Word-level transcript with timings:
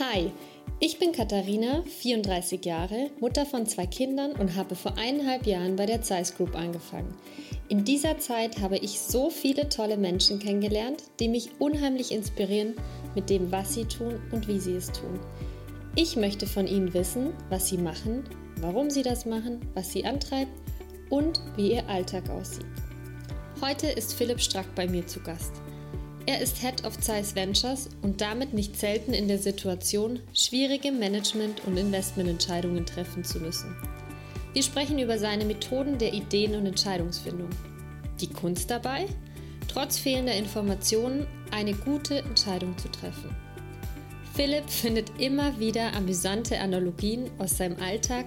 Hi, 0.00 0.30
ich 0.78 1.00
bin 1.00 1.10
Katharina, 1.10 1.82
34 1.82 2.64
Jahre, 2.64 3.10
Mutter 3.18 3.44
von 3.44 3.66
zwei 3.66 3.84
Kindern 3.84 4.30
und 4.30 4.54
habe 4.54 4.76
vor 4.76 4.96
eineinhalb 4.96 5.44
Jahren 5.44 5.74
bei 5.74 5.86
der 5.86 6.02
Zeiss 6.02 6.36
Group 6.36 6.54
angefangen. 6.54 7.12
In 7.68 7.84
dieser 7.84 8.16
Zeit 8.18 8.60
habe 8.60 8.78
ich 8.78 9.00
so 9.00 9.28
viele 9.28 9.68
tolle 9.68 9.96
Menschen 9.96 10.38
kennengelernt, 10.38 11.02
die 11.18 11.26
mich 11.26 11.50
unheimlich 11.58 12.12
inspirieren 12.12 12.74
mit 13.16 13.28
dem, 13.28 13.50
was 13.50 13.74
sie 13.74 13.86
tun 13.86 14.20
und 14.30 14.46
wie 14.46 14.60
sie 14.60 14.76
es 14.76 14.92
tun. 14.92 15.18
Ich 15.96 16.14
möchte 16.14 16.46
von 16.46 16.68
ihnen 16.68 16.94
wissen, 16.94 17.32
was 17.48 17.66
sie 17.66 17.78
machen, 17.78 18.22
warum 18.60 18.90
sie 18.90 19.02
das 19.02 19.26
machen, 19.26 19.58
was 19.74 19.90
sie 19.90 20.04
antreibt 20.04 20.52
und 21.10 21.40
wie 21.56 21.72
ihr 21.72 21.88
Alltag 21.88 22.30
aussieht. 22.30 22.66
Heute 23.60 23.88
ist 23.88 24.14
Philipp 24.14 24.40
Strack 24.40 24.72
bei 24.76 24.86
mir 24.86 25.04
zu 25.08 25.18
Gast. 25.18 25.54
Er 26.28 26.42
ist 26.42 26.58
Head 26.58 26.84
of 26.84 27.00
Zeiss 27.00 27.34
Ventures 27.34 27.88
und 28.02 28.20
damit 28.20 28.52
nicht 28.52 28.78
selten 28.78 29.14
in 29.14 29.28
der 29.28 29.38
Situation, 29.38 30.20
schwierige 30.34 30.92
Management- 30.92 31.64
und 31.66 31.78
Investmententscheidungen 31.78 32.84
treffen 32.84 33.24
zu 33.24 33.40
müssen. 33.40 33.74
Wir 34.52 34.62
sprechen 34.62 34.98
über 34.98 35.18
seine 35.18 35.46
Methoden 35.46 35.96
der 35.96 36.12
Ideen- 36.12 36.54
und 36.54 36.66
Entscheidungsfindung. 36.66 37.48
Die 38.20 38.26
Kunst 38.26 38.70
dabei, 38.70 39.06
trotz 39.68 39.98
fehlender 39.98 40.34
Informationen 40.34 41.26
eine 41.50 41.72
gute 41.72 42.18
Entscheidung 42.18 42.76
zu 42.76 42.90
treffen. 42.90 43.34
Philipp 44.34 44.68
findet 44.68 45.18
immer 45.18 45.58
wieder 45.58 45.94
amüsante 45.94 46.60
Analogien 46.60 47.30
aus 47.38 47.56
seinem 47.56 47.80
Alltag 47.80 48.26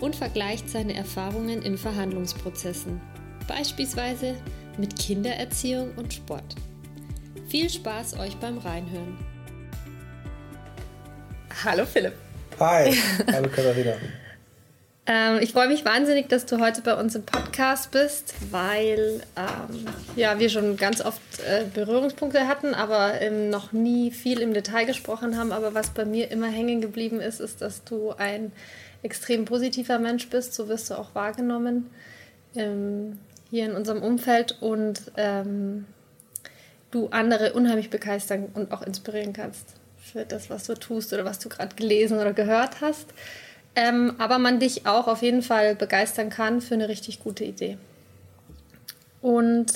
und 0.00 0.16
vergleicht 0.16 0.70
seine 0.70 0.94
Erfahrungen 0.94 1.60
in 1.60 1.76
Verhandlungsprozessen, 1.76 3.02
beispielsweise 3.46 4.34
mit 4.78 4.98
Kindererziehung 4.98 5.90
und 5.96 6.14
Sport. 6.14 6.56
Viel 7.54 7.70
Spaß 7.70 8.18
euch 8.18 8.36
beim 8.38 8.58
Reinhören. 8.58 9.16
Hallo 11.64 11.86
Philipp. 11.86 12.14
Hi, 12.58 12.92
hallo 13.32 13.48
Katharina. 13.48 13.92
ähm, 15.06 15.38
ich 15.40 15.52
freue 15.52 15.68
mich 15.68 15.84
wahnsinnig, 15.84 16.28
dass 16.28 16.46
du 16.46 16.58
heute 16.58 16.82
bei 16.82 16.96
uns 16.96 17.14
im 17.14 17.22
Podcast 17.22 17.92
bist, 17.92 18.34
weil 18.50 19.22
ähm, 19.36 19.86
ja, 20.16 20.40
wir 20.40 20.48
schon 20.48 20.76
ganz 20.76 21.00
oft 21.00 21.20
äh, 21.48 21.64
Berührungspunkte 21.72 22.48
hatten, 22.48 22.74
aber 22.74 23.20
ähm, 23.20 23.50
noch 23.50 23.70
nie 23.70 24.10
viel 24.10 24.40
im 24.40 24.52
Detail 24.52 24.84
gesprochen 24.84 25.38
haben. 25.38 25.52
Aber 25.52 25.74
was 25.74 25.90
bei 25.90 26.04
mir 26.04 26.32
immer 26.32 26.48
hängen 26.48 26.80
geblieben 26.80 27.20
ist, 27.20 27.38
ist, 27.38 27.62
dass 27.62 27.84
du 27.84 28.14
ein 28.18 28.50
extrem 29.04 29.44
positiver 29.44 30.00
Mensch 30.00 30.28
bist. 30.28 30.54
So 30.54 30.66
wirst 30.66 30.90
du 30.90 30.98
auch 30.98 31.14
wahrgenommen 31.14 31.88
ähm, 32.56 33.20
hier 33.48 33.66
in 33.66 33.76
unserem 33.76 34.02
Umfeld 34.02 34.60
und 34.60 35.12
ähm, 35.16 35.86
du 36.94 37.08
andere 37.08 37.52
unheimlich 37.52 37.90
begeistern 37.90 38.48
und 38.54 38.72
auch 38.72 38.82
inspirieren 38.82 39.32
kannst 39.32 39.74
für 39.98 40.24
das, 40.24 40.50
was 40.50 40.64
du 40.64 40.74
tust 40.74 41.12
oder 41.12 41.24
was 41.24 41.38
du 41.38 41.48
gerade 41.48 41.74
gelesen 41.74 42.18
oder 42.18 42.32
gehört 42.32 42.80
hast. 42.80 43.06
Ähm, 43.76 44.14
aber 44.18 44.38
man 44.38 44.60
dich 44.60 44.86
auch 44.86 45.08
auf 45.08 45.22
jeden 45.22 45.42
Fall 45.42 45.74
begeistern 45.74 46.30
kann 46.30 46.60
für 46.60 46.74
eine 46.74 46.88
richtig 46.88 47.20
gute 47.20 47.44
Idee. 47.44 47.76
Und 49.20 49.72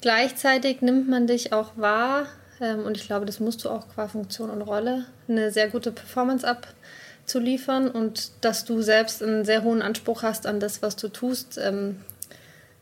gleichzeitig 0.00 0.80
nimmt 0.80 1.08
man 1.08 1.26
dich 1.26 1.52
auch 1.52 1.76
wahr, 1.76 2.26
ähm, 2.60 2.84
und 2.84 2.96
ich 2.96 3.06
glaube, 3.06 3.26
das 3.26 3.40
musst 3.40 3.64
du 3.64 3.68
auch 3.68 3.88
qua 3.88 4.08
Funktion 4.08 4.48
und 4.48 4.62
Rolle, 4.62 5.06
eine 5.28 5.50
sehr 5.50 5.68
gute 5.68 5.92
Performance 5.92 6.46
abzuliefern 6.46 7.90
und 7.90 8.30
dass 8.40 8.64
du 8.64 8.80
selbst 8.80 9.22
einen 9.22 9.44
sehr 9.44 9.64
hohen 9.64 9.82
Anspruch 9.82 10.22
hast 10.22 10.46
an 10.46 10.60
das, 10.60 10.80
was 10.80 10.96
du 10.96 11.08
tust. 11.08 11.58
Ähm, 11.62 11.96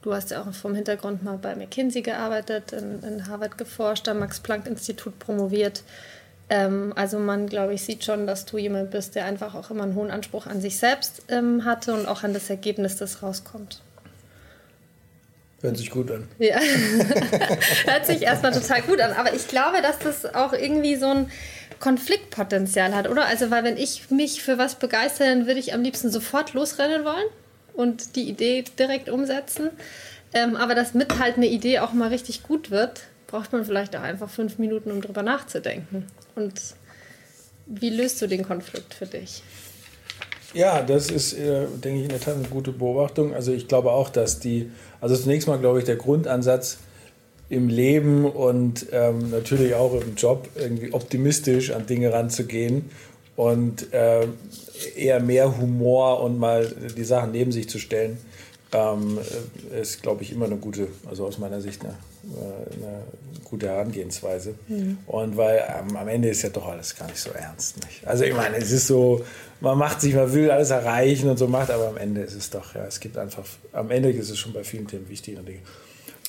Du 0.03 0.13
hast 0.13 0.33
ja 0.33 0.43
auch 0.43 0.53
vom 0.53 0.75
Hintergrund 0.75 1.23
mal 1.23 1.39
bei 1.39 1.55
McKinsey 1.55 2.03
gearbeitet, 2.03 2.73
in, 2.73 3.03
in 3.05 3.29
Harvard 3.29 3.57
geforscht, 3.57 4.09
am 4.09 4.19
Max-Planck-Institut 4.19 5.21
promoviert. 5.21 5.85
Ähm, 6.51 6.93
also 6.97 7.21
man, 7.21 7.47
glaube 7.47 7.75
ich, 7.75 7.83
sieht 7.83 8.05
schon, 8.05 8.27
dass 8.27 8.45
du 8.45 8.59
jemand 8.59 8.91
bist, 8.91 9.15
der 9.15 9.27
einfach 9.27 9.55
auch 9.55 9.71
immer 9.71 9.85
einen 9.85 9.95
hohen 9.95 10.11
Anspruch 10.11 10.47
an 10.47 10.61
sich 10.61 10.77
selbst 10.77 11.23
ähm, 11.29 11.65
hatte 11.65 11.95
und 11.95 12.07
auch 12.09 12.25
an 12.25 12.35
das 12.35 12.51
Ergebnis, 12.51 12.97
das 12.97 13.23
rauskommt. 13.23 13.81
Hört 15.61 15.77
sich 15.77 15.91
gut 15.91 16.11
an. 16.11 16.27
Ja, 16.41 16.59
hört 17.87 18.05
sich 18.05 18.23
erstmal 18.23 18.51
total 18.51 18.83
gut 18.83 19.01
an. 19.01 19.13
Aber 19.13 19.33
ich 19.33 19.47
glaube, 19.47 19.83
dass 19.83 20.01
das 20.01 20.35
auch 20.35 20.53
irgendwie 20.53 20.97
so 20.97 21.07
ein 21.07 21.31
Konfliktpotenzial 21.79 22.93
hat, 22.93 23.09
oder? 23.09 23.27
Also, 23.27 23.53
weil 23.53 23.63
wenn 23.63 23.77
ich 23.77 24.11
mich 24.11 24.43
für 24.43 24.59
was 24.59 24.75
begeistere, 24.75 25.29
dann 25.29 25.47
würde 25.47 25.61
ich 25.61 25.73
am 25.73 25.83
liebsten 25.83 26.11
sofort 26.11 26.55
losrennen 26.55 27.05
wollen 27.05 27.27
und 27.75 28.17
die 28.17 28.29
Idee 28.29 28.65
direkt 28.79 29.09
umsetzen. 29.09 29.71
Ähm, 30.35 30.57
aber 30.57 30.75
damit 30.75 31.19
halt 31.19 31.37
eine 31.37 31.47
Idee 31.47 31.81
auch 31.81 31.93
mal 31.93 32.09
richtig 32.09 32.43
gut 32.43 32.71
wird, 32.71 33.03
braucht 33.27 33.53
man 33.53 33.65
vielleicht 33.65 33.97
auch 33.97 34.03
einfach 34.03 34.31
fünf 34.31 34.59
Minuten, 34.59 34.91
um 34.91 35.01
drüber 35.01 35.23
nachzudenken. 35.23 36.07
Und 36.35 36.55
wie 37.67 37.91
löst 37.91 38.21
du 38.23 38.27
den 38.27 38.45
Konflikt 38.45 38.95
für 38.95 39.07
dich? 39.07 39.43
Ja, 40.55 40.83
das 40.83 41.11
ist, 41.11 41.33
äh, 41.33 41.67
denke 41.83 42.01
ich, 42.01 42.05
in 42.05 42.11
der 42.11 42.21
Tat 42.21 42.37
eine 42.37 42.49
gute 42.49 42.73
Beobachtung. 42.73 43.35
Also 43.35 43.53
ich 43.53 43.69
glaube 43.69 43.91
auch, 43.91 44.11
dass 44.11 44.39
die, 44.39 44.71
also 45.01 45.17
zunächst 45.17 45.49
mal 45.49 45.59
glaube 45.59 45.79
ich, 45.79 45.85
der 45.85 45.97
Grundansatz 45.97 46.79
im 47.49 47.69
Leben 47.69 48.25
und 48.25 48.87
ähm, 48.93 49.31
natürlich 49.31 49.75
auch 49.75 49.95
im 50.01 50.15
Job 50.15 50.49
irgendwie 50.55 50.93
optimistisch 50.93 51.71
an 51.71 51.87
Dinge 51.87 52.13
ranzugehen 52.13 52.91
und 53.37 53.93
äh, 53.93 54.27
eher 54.97 55.21
mehr 55.21 55.57
Humor 55.59 56.21
und 56.23 56.39
mal 56.39 56.67
die 56.97 57.05
Sachen 57.05 57.33
neben 57.33 57.53
sich 57.53 57.69
zu 57.69 57.79
stellen, 57.79 58.19
ähm, 58.73 59.19
ist, 59.81 60.03
glaube 60.03 60.23
ich, 60.23 60.33
immer 60.33 60.47
eine 60.47 60.57
gute, 60.57 60.89
also 61.09 61.27
aus 61.27 61.39
meiner 61.39 61.61
Sicht 61.61 61.83
eine, 61.85 61.95
eine 62.75 63.03
gute 63.45 63.69
Herangehensweise. 63.69 64.55
Mhm. 64.69 64.99
Und 65.07 65.37
weil 65.37 65.63
ähm, 65.69 65.97
am 65.97 66.09
Ende 66.09 66.29
ist 66.29 66.43
ja 66.43 66.49
doch 66.49 66.67
alles 66.67 66.97
gar 66.97 67.07
nicht 67.07 67.19
so 67.19 67.31
ernst. 67.31 67.77
Nicht? 67.85 68.07
Also 68.07 68.25
ich 68.25 68.35
meine, 68.35 68.57
es 68.57 68.71
ist 68.71 68.87
so, 68.87 69.25
man 69.61 69.77
macht 69.77 70.01
sich, 70.01 70.15
man 70.15 70.33
will 70.33 70.51
alles 70.51 70.71
erreichen 70.71 71.29
und 71.29 71.39
so 71.39 71.49
macht, 71.49 71.71
aber 71.71 71.89
am 71.89 71.97
Ende 71.97 72.23
ist 72.23 72.35
es 72.35 72.51
doch, 72.51 72.75
ja, 72.75 72.85
es 72.87 73.01
gibt 73.01 73.19
einfach, 73.19 73.45
am 73.73 73.91
Ende 73.91 74.11
ist 74.11 74.31
es 74.31 74.39
schon 74.39 74.53
bei 74.53 74.65
vielen 74.65 74.87
Themen 74.87 75.09
wichtigere 75.09 75.43
Dinge. 75.43 75.61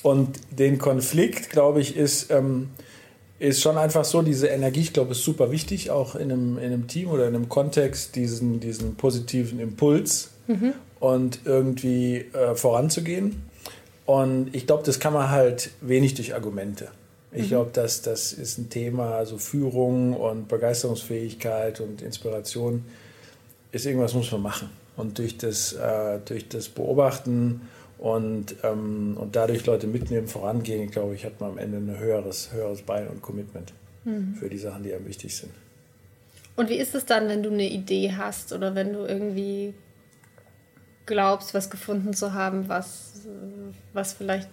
Und 0.02 0.38
den 0.50 0.78
Konflikt, 0.78 1.48
glaube 1.48 1.80
ich, 1.80 1.96
ist, 1.96 2.30
ähm, 2.30 2.68
ist 3.38 3.60
schon 3.60 3.76
einfach 3.76 4.04
so, 4.04 4.22
diese 4.22 4.46
Energie, 4.46 4.80
ich 4.80 4.92
glaube, 4.92 5.12
ist 5.12 5.24
super 5.24 5.50
wichtig, 5.50 5.90
auch 5.90 6.14
in 6.14 6.30
einem, 6.30 6.58
in 6.58 6.64
einem 6.64 6.86
Team 6.86 7.08
oder 7.08 7.26
in 7.26 7.34
einem 7.34 7.48
Kontext, 7.48 8.14
diesen, 8.16 8.60
diesen 8.60 8.94
positiven 8.94 9.58
Impuls 9.58 10.30
mhm. 10.46 10.74
und 11.00 11.40
irgendwie 11.44 12.26
äh, 12.32 12.54
voranzugehen. 12.54 13.42
Und 14.06 14.54
ich 14.54 14.66
glaube, 14.66 14.82
das 14.84 15.00
kann 15.00 15.12
man 15.12 15.30
halt 15.30 15.70
wenig 15.80 16.14
durch 16.14 16.34
Argumente. 16.34 16.88
Ich 17.32 17.44
mhm. 17.44 17.48
glaube, 17.48 17.70
dass 17.72 18.02
das 18.02 18.32
ist 18.32 18.58
ein 18.58 18.70
Thema, 18.70 19.16
also 19.16 19.38
Führung 19.38 20.14
und 20.14 20.48
Begeisterungsfähigkeit 20.48 21.80
und 21.80 22.02
Inspiration 22.02 22.84
ist 23.72 23.86
irgendwas, 23.86 24.14
muss 24.14 24.30
man 24.30 24.42
machen. 24.42 24.70
Und 24.96 25.18
durch 25.18 25.36
das, 25.36 25.72
äh, 25.72 26.20
durch 26.24 26.48
das 26.48 26.68
Beobachten 26.68 27.62
und, 27.98 28.56
ähm, 28.62 29.16
und 29.18 29.36
dadurch 29.36 29.64
Leute 29.66 29.86
mitnehmen, 29.86 30.26
vorangehen, 30.26 30.90
glaube 30.90 31.14
ich, 31.14 31.24
hat 31.24 31.40
man 31.40 31.52
am 31.52 31.58
Ende 31.58 31.78
ein 31.78 31.98
höheres, 31.98 32.52
höheres 32.52 32.82
Bein 32.82 33.08
und 33.08 33.22
Commitment 33.22 33.72
mhm. 34.04 34.34
für 34.34 34.48
die 34.48 34.58
Sachen, 34.58 34.82
die 34.82 34.92
einem 34.92 35.06
wichtig 35.06 35.36
sind. 35.36 35.52
Und 36.56 36.68
wie 36.68 36.76
ist 36.76 36.94
es 36.94 37.04
dann, 37.04 37.28
wenn 37.28 37.42
du 37.42 37.50
eine 37.50 37.68
Idee 37.68 38.12
hast 38.16 38.52
oder 38.52 38.74
wenn 38.74 38.92
du 38.92 39.00
irgendwie 39.00 39.74
glaubst, 41.06 41.54
was 41.54 41.70
gefunden 41.70 42.14
zu 42.14 42.32
haben, 42.32 42.68
was, 42.68 43.12
was 43.92 44.12
vielleicht 44.12 44.48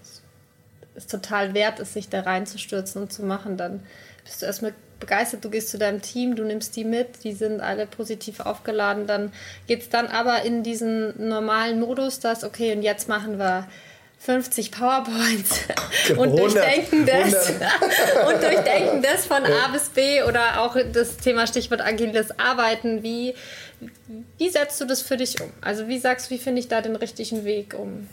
es 0.96 1.08
total 1.08 1.54
wert 1.54 1.80
ist, 1.80 1.94
sich 1.94 2.10
da 2.10 2.22
reinzustürzen 2.22 3.04
und 3.04 3.14
zu 3.14 3.24
machen, 3.24 3.56
dann 3.56 3.82
bist 4.24 4.42
du 4.42 4.46
erstmal 4.46 4.74
begeistert, 5.02 5.44
du 5.44 5.50
gehst 5.50 5.70
zu 5.70 5.78
deinem 5.78 6.02
Team, 6.02 6.36
du 6.38 6.46
nimmst 6.46 6.76
die 6.78 6.86
mit, 6.86 7.26
die 7.26 7.34
sind 7.34 7.60
alle 7.60 7.86
positiv 7.86 8.40
aufgeladen. 8.40 9.08
Dann 9.08 9.34
geht 9.68 9.82
es 9.82 9.90
dann 9.90 10.08
aber 10.08 10.44
in 10.44 10.64
diesen 10.64 11.28
normalen 11.28 11.82
Modus, 11.82 12.22
dass, 12.22 12.46
okay, 12.46 12.74
und 12.74 12.84
jetzt 12.84 13.10
machen 13.10 13.38
wir 13.38 13.68
50 14.20 14.72
PowerPoints 14.72 15.62
und 16.18 16.38
durchdenken 16.38 17.06
das 17.06 17.50
und 18.28 18.42
durchdenken 18.42 19.02
das 19.02 19.26
von 19.26 19.44
A 19.44 19.68
bis 19.74 19.90
B 19.90 20.22
oder 20.24 20.62
auch 20.62 20.78
das 20.94 21.18
Thema 21.18 21.48
Stichwort 21.48 21.82
agiles 21.82 22.40
Arbeiten. 22.40 23.02
Wie, 23.02 23.34
wie 24.38 24.50
setzt 24.50 24.80
du 24.80 24.86
das 24.86 25.02
für 25.02 25.18
dich 25.18 25.42
um? 25.42 25.50
Also 25.62 25.88
wie 25.88 25.98
sagst 25.98 26.30
du, 26.30 26.36
wie 26.36 26.38
finde 26.38 26.60
ich 26.60 26.68
da 26.68 26.82
den 26.82 26.96
richtigen 26.96 27.46
Weg 27.46 27.74
um? 27.78 28.08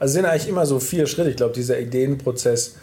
Also 0.00 0.10
es 0.10 0.12
sind 0.14 0.24
eigentlich 0.24 0.48
immer 0.48 0.66
so 0.66 0.80
vier 0.80 1.06
Schritte. 1.06 1.30
Ich 1.30 1.36
glaube, 1.36 1.54
dieser 1.54 1.78
Ideenprozess 1.78 2.74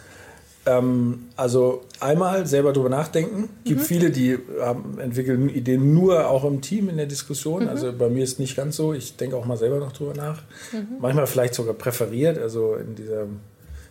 ähm, 0.68 1.28
also 1.36 1.82
einmal 2.00 2.46
selber 2.46 2.72
drüber 2.72 2.90
nachdenken. 2.90 3.48
Es 3.64 3.68
gibt 3.70 3.80
mhm. 3.80 3.84
viele, 3.84 4.10
die 4.10 4.38
haben, 4.60 4.98
entwickeln 4.98 5.48
Ideen 5.48 5.94
nur 5.94 6.28
auch 6.28 6.44
im 6.44 6.60
Team 6.60 6.88
in 6.88 6.98
der 6.98 7.06
Diskussion. 7.06 7.64
Mhm. 7.64 7.68
Also 7.68 7.92
bei 7.92 8.08
mir 8.08 8.22
ist 8.22 8.38
nicht 8.38 8.56
ganz 8.56 8.76
so. 8.76 8.92
Ich 8.92 9.16
denke 9.16 9.36
auch 9.36 9.46
mal 9.46 9.56
selber 9.56 9.78
noch 9.78 9.92
drüber 9.92 10.14
nach. 10.14 10.42
Mhm. 10.72 10.96
Manchmal 11.00 11.26
vielleicht 11.26 11.54
sogar 11.54 11.74
präferiert, 11.74 12.38
also 12.38 12.74
in 12.74 12.94
dieser 12.94 13.26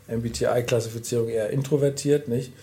MBTI-Klassifizierung 0.08 1.30
eher 1.30 1.50
introvertiert, 1.50 2.28
nicht? 2.28 2.54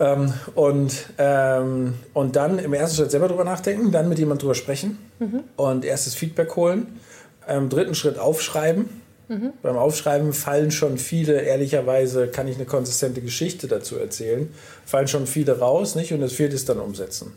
Ähm, 0.00 0.32
und, 0.54 1.06
ähm, 1.18 1.94
und 2.12 2.34
dann 2.34 2.58
im 2.58 2.72
ersten 2.72 2.96
Schritt 2.96 3.10
selber 3.12 3.28
drüber 3.28 3.44
nachdenken, 3.44 3.92
dann 3.92 4.08
mit 4.08 4.18
jemandem 4.18 4.42
drüber 4.42 4.54
sprechen 4.54 4.98
mhm. 5.20 5.44
und 5.56 5.84
erstes 5.84 6.14
Feedback 6.14 6.56
holen. 6.56 6.98
Im 7.46 7.68
dritten 7.68 7.94
Schritt 7.94 8.18
aufschreiben 8.18 9.01
Mhm. 9.32 9.54
Beim 9.62 9.78
Aufschreiben 9.78 10.34
fallen 10.34 10.70
schon 10.70 10.98
viele, 10.98 11.40
ehrlicherweise 11.40 12.28
kann 12.28 12.48
ich 12.48 12.56
eine 12.56 12.66
konsistente 12.66 13.22
Geschichte 13.22 13.66
dazu 13.66 13.96
erzählen, 13.96 14.52
fallen 14.84 15.08
schon 15.08 15.26
viele 15.26 15.58
raus, 15.58 15.94
nicht? 15.94 16.12
Und 16.12 16.20
das 16.20 16.34
vierte 16.34 16.54
ist 16.54 16.68
dann 16.68 16.78
umsetzen. 16.78 17.32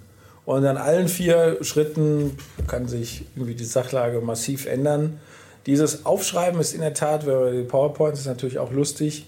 Und 0.45 0.65
an 0.65 0.75
allen 0.77 1.07
vier 1.07 1.57
Schritten 1.61 2.37
kann 2.67 2.87
sich 2.87 3.25
irgendwie 3.35 3.55
die 3.55 3.63
Sachlage 3.63 4.19
massiv 4.19 4.65
ändern. 4.65 5.19
Dieses 5.65 6.05
Aufschreiben 6.05 6.59
ist 6.59 6.73
in 6.73 6.81
der 6.81 6.93
Tat, 6.93 7.23
die 7.23 7.63
PowerPoints 7.63 8.19
ist 8.19 8.27
natürlich 8.27 8.59
auch 8.59 8.71
lustig. 8.71 9.27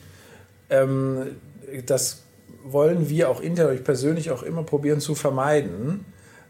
Ähm, 0.70 1.38
das 1.86 2.24
wollen 2.66 3.10
wir 3.10 3.30
auch 3.30 3.40
intern, 3.40 3.74
ich 3.74 3.84
persönlich 3.84 4.30
auch 4.30 4.44
immer 4.44 4.64
probieren 4.64 5.00
zu 5.00 5.16
vermeiden. 5.16 6.06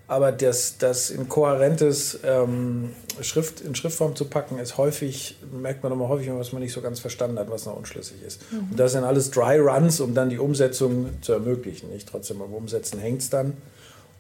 Aber 0.10 0.32
das, 0.32 0.78
das 0.78 1.10
in 1.10 1.28
kohärentes 1.28 2.20
ähm, 2.24 2.92
Schrift, 3.22 3.60
in 3.60 3.76
Schriftform 3.76 4.16
zu 4.16 4.26
packen, 4.26 4.58
ist 4.58 4.78
häufig, 4.78 5.38
merkt 5.52 5.84
man 5.84 5.92
immer 5.92 6.08
häufig, 6.08 6.30
was 6.32 6.54
man 6.54 6.62
nicht 6.62 6.72
so 6.72 6.82
ganz 6.82 7.02
verstanden 7.02 7.38
hat, 7.38 7.52
was 7.52 7.66
noch 7.66 7.76
unschlüssig 7.76 8.22
ist. 8.26 8.42
Mhm. 8.52 8.72
Und 8.72 8.80
das 8.80 8.94
sind 8.94 9.04
alles 9.04 9.32
Dry 9.32 9.60
Runs, 9.60 10.00
um 10.00 10.14
dann 10.14 10.30
die 10.30 10.40
Umsetzung 10.40 11.10
zu 11.22 11.34
ermöglichen. 11.34 11.90
Nicht 11.90 12.08
trotzdem 12.08 12.40
beim 12.40 12.54
Umsetzen 12.54 13.00
hängt 13.00 13.22
es 13.22 13.30
dann. 13.30 13.58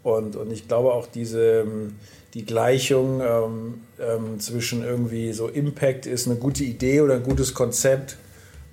Und, 0.03 0.35
und 0.35 0.51
ich 0.51 0.67
glaube 0.67 0.93
auch 0.93 1.07
diese, 1.07 1.61
ähm, 1.61 1.95
die 2.33 2.45
Gleichung 2.45 3.21
ähm, 3.21 3.81
ähm, 3.99 4.39
zwischen 4.39 4.83
irgendwie 4.83 5.31
so 5.31 5.47
Impact 5.47 6.05
ist 6.05 6.27
eine 6.27 6.35
gute 6.35 6.65
Idee 6.65 7.01
oder 7.01 7.15
ein 7.15 7.23
gutes 7.23 7.53
Konzept 7.53 8.17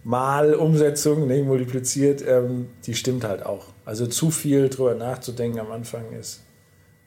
mal 0.03 0.55
Umsetzung, 0.55 1.27
ne, 1.27 1.43
multipliziert, 1.43 2.23
ähm, 2.27 2.69
die 2.87 2.95
stimmt 2.95 3.25
halt 3.25 3.45
auch. 3.45 3.67
Also 3.85 4.07
zu 4.07 4.31
viel 4.31 4.69
drüber 4.69 4.95
nachzudenken 4.95 5.61
am 5.61 5.73
Anfang 5.73 6.13
ist, 6.13 6.41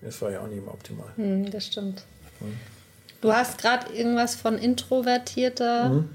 ist 0.02 0.22
war 0.22 0.32
ja 0.32 0.42
auch 0.42 0.48
nicht 0.48 0.60
immer 0.60 0.74
optimal. 0.74 1.08
Hm, 1.16 1.50
das 1.50 1.68
stimmt. 1.68 2.04
Hm. 2.40 2.56
Du 3.22 3.34
hast 3.34 3.58
gerade 3.60 3.92
irgendwas 3.94 4.36
von 4.36 4.58
introvertierter 4.58 5.90
hm. 5.90 6.10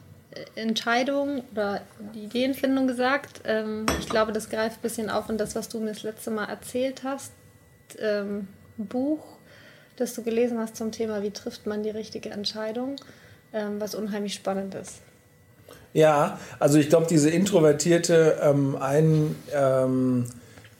Entscheidung 0.55 1.43
oder 1.50 1.82
Ideenfindung 2.14 2.87
gesagt. 2.87 3.43
Ähm, 3.44 3.87
ich 4.00 4.08
glaube, 4.08 4.32
das 4.32 4.49
greift 4.49 4.79
ein 4.79 4.82
bisschen 4.82 5.11
auf 5.11 5.29
in 5.29 5.37
das, 5.37 5.55
was 5.55 5.69
du 5.69 5.81
mir 5.81 5.93
das 5.93 6.02
letzte 6.02 6.31
Mal 6.31 6.46
erzählt 6.46 7.02
hast. 7.05 7.32
Ähm, 7.99 8.49
ein 8.79 8.87
Buch, 8.87 9.25
das 9.96 10.14
du 10.14 10.23
gelesen 10.23 10.58
hast 10.58 10.76
zum 10.76 10.93
Thema, 10.93 11.23
wie 11.23 11.31
trifft 11.31 11.67
man 11.67 11.82
die 11.82 11.90
richtige 11.90 12.31
Entscheidung, 12.31 12.96
ähm, 13.52 13.81
was 13.81 13.94
unheimlich 13.94 14.34
spannend 14.34 14.75
ist. 14.75 15.02
Ja, 15.93 16.38
also 16.58 16.79
ich 16.79 16.88
glaube, 16.88 17.06
diese 17.08 17.29
introvertierte, 17.29 18.38
ähm, 18.43 18.76
ein, 18.81 19.37
ähm, 19.55 20.26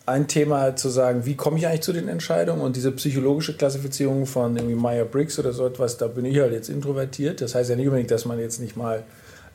ein 0.05 0.27
Thema 0.27 0.75
zu 0.75 0.89
sagen, 0.89 1.25
wie 1.27 1.37
komme 1.37 1.59
ich 1.59 1.67
eigentlich 1.67 1.83
zu 1.83 1.93
den 1.93 2.09
Entscheidungen 2.09 2.61
und 2.61 2.75
diese 2.77 2.91
psychologische 2.93 3.57
Klassifizierung 3.57 4.27
von 4.27 4.57
irgendwie 4.57 4.75
Meyer-Briggs 4.75 5.39
oder 5.39 5.53
so 5.53 5.67
etwas, 5.67 5.97
da 5.97 6.09
bin 6.09 6.25
ich 6.25 6.39
halt 6.39 6.53
jetzt 6.53 6.69
introvertiert. 6.69 7.41
Das 7.41 7.55
heißt 7.55 7.71
ja 7.71 7.77
nicht 7.77 7.87
unbedingt, 7.87 8.11
dass 8.11 8.25
man 8.25 8.39
jetzt 8.39 8.61
nicht 8.61 8.77
mal 8.77 9.05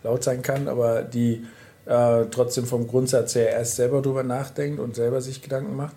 laut 0.04 0.24
sein 0.24 0.42
kann, 0.42 0.68
aber 0.68 1.02
die 1.02 1.46
äh, 1.86 2.26
trotzdem 2.32 2.66
vom 2.66 2.88
Grundsatz 2.88 3.36
her 3.36 3.52
erst 3.52 3.76
selber 3.76 4.02
drüber 4.02 4.24
nachdenkt 4.24 4.80
und 4.80 4.96
selber 4.96 5.22
sich 5.22 5.42
Gedanken 5.42 5.76
macht. 5.76 5.96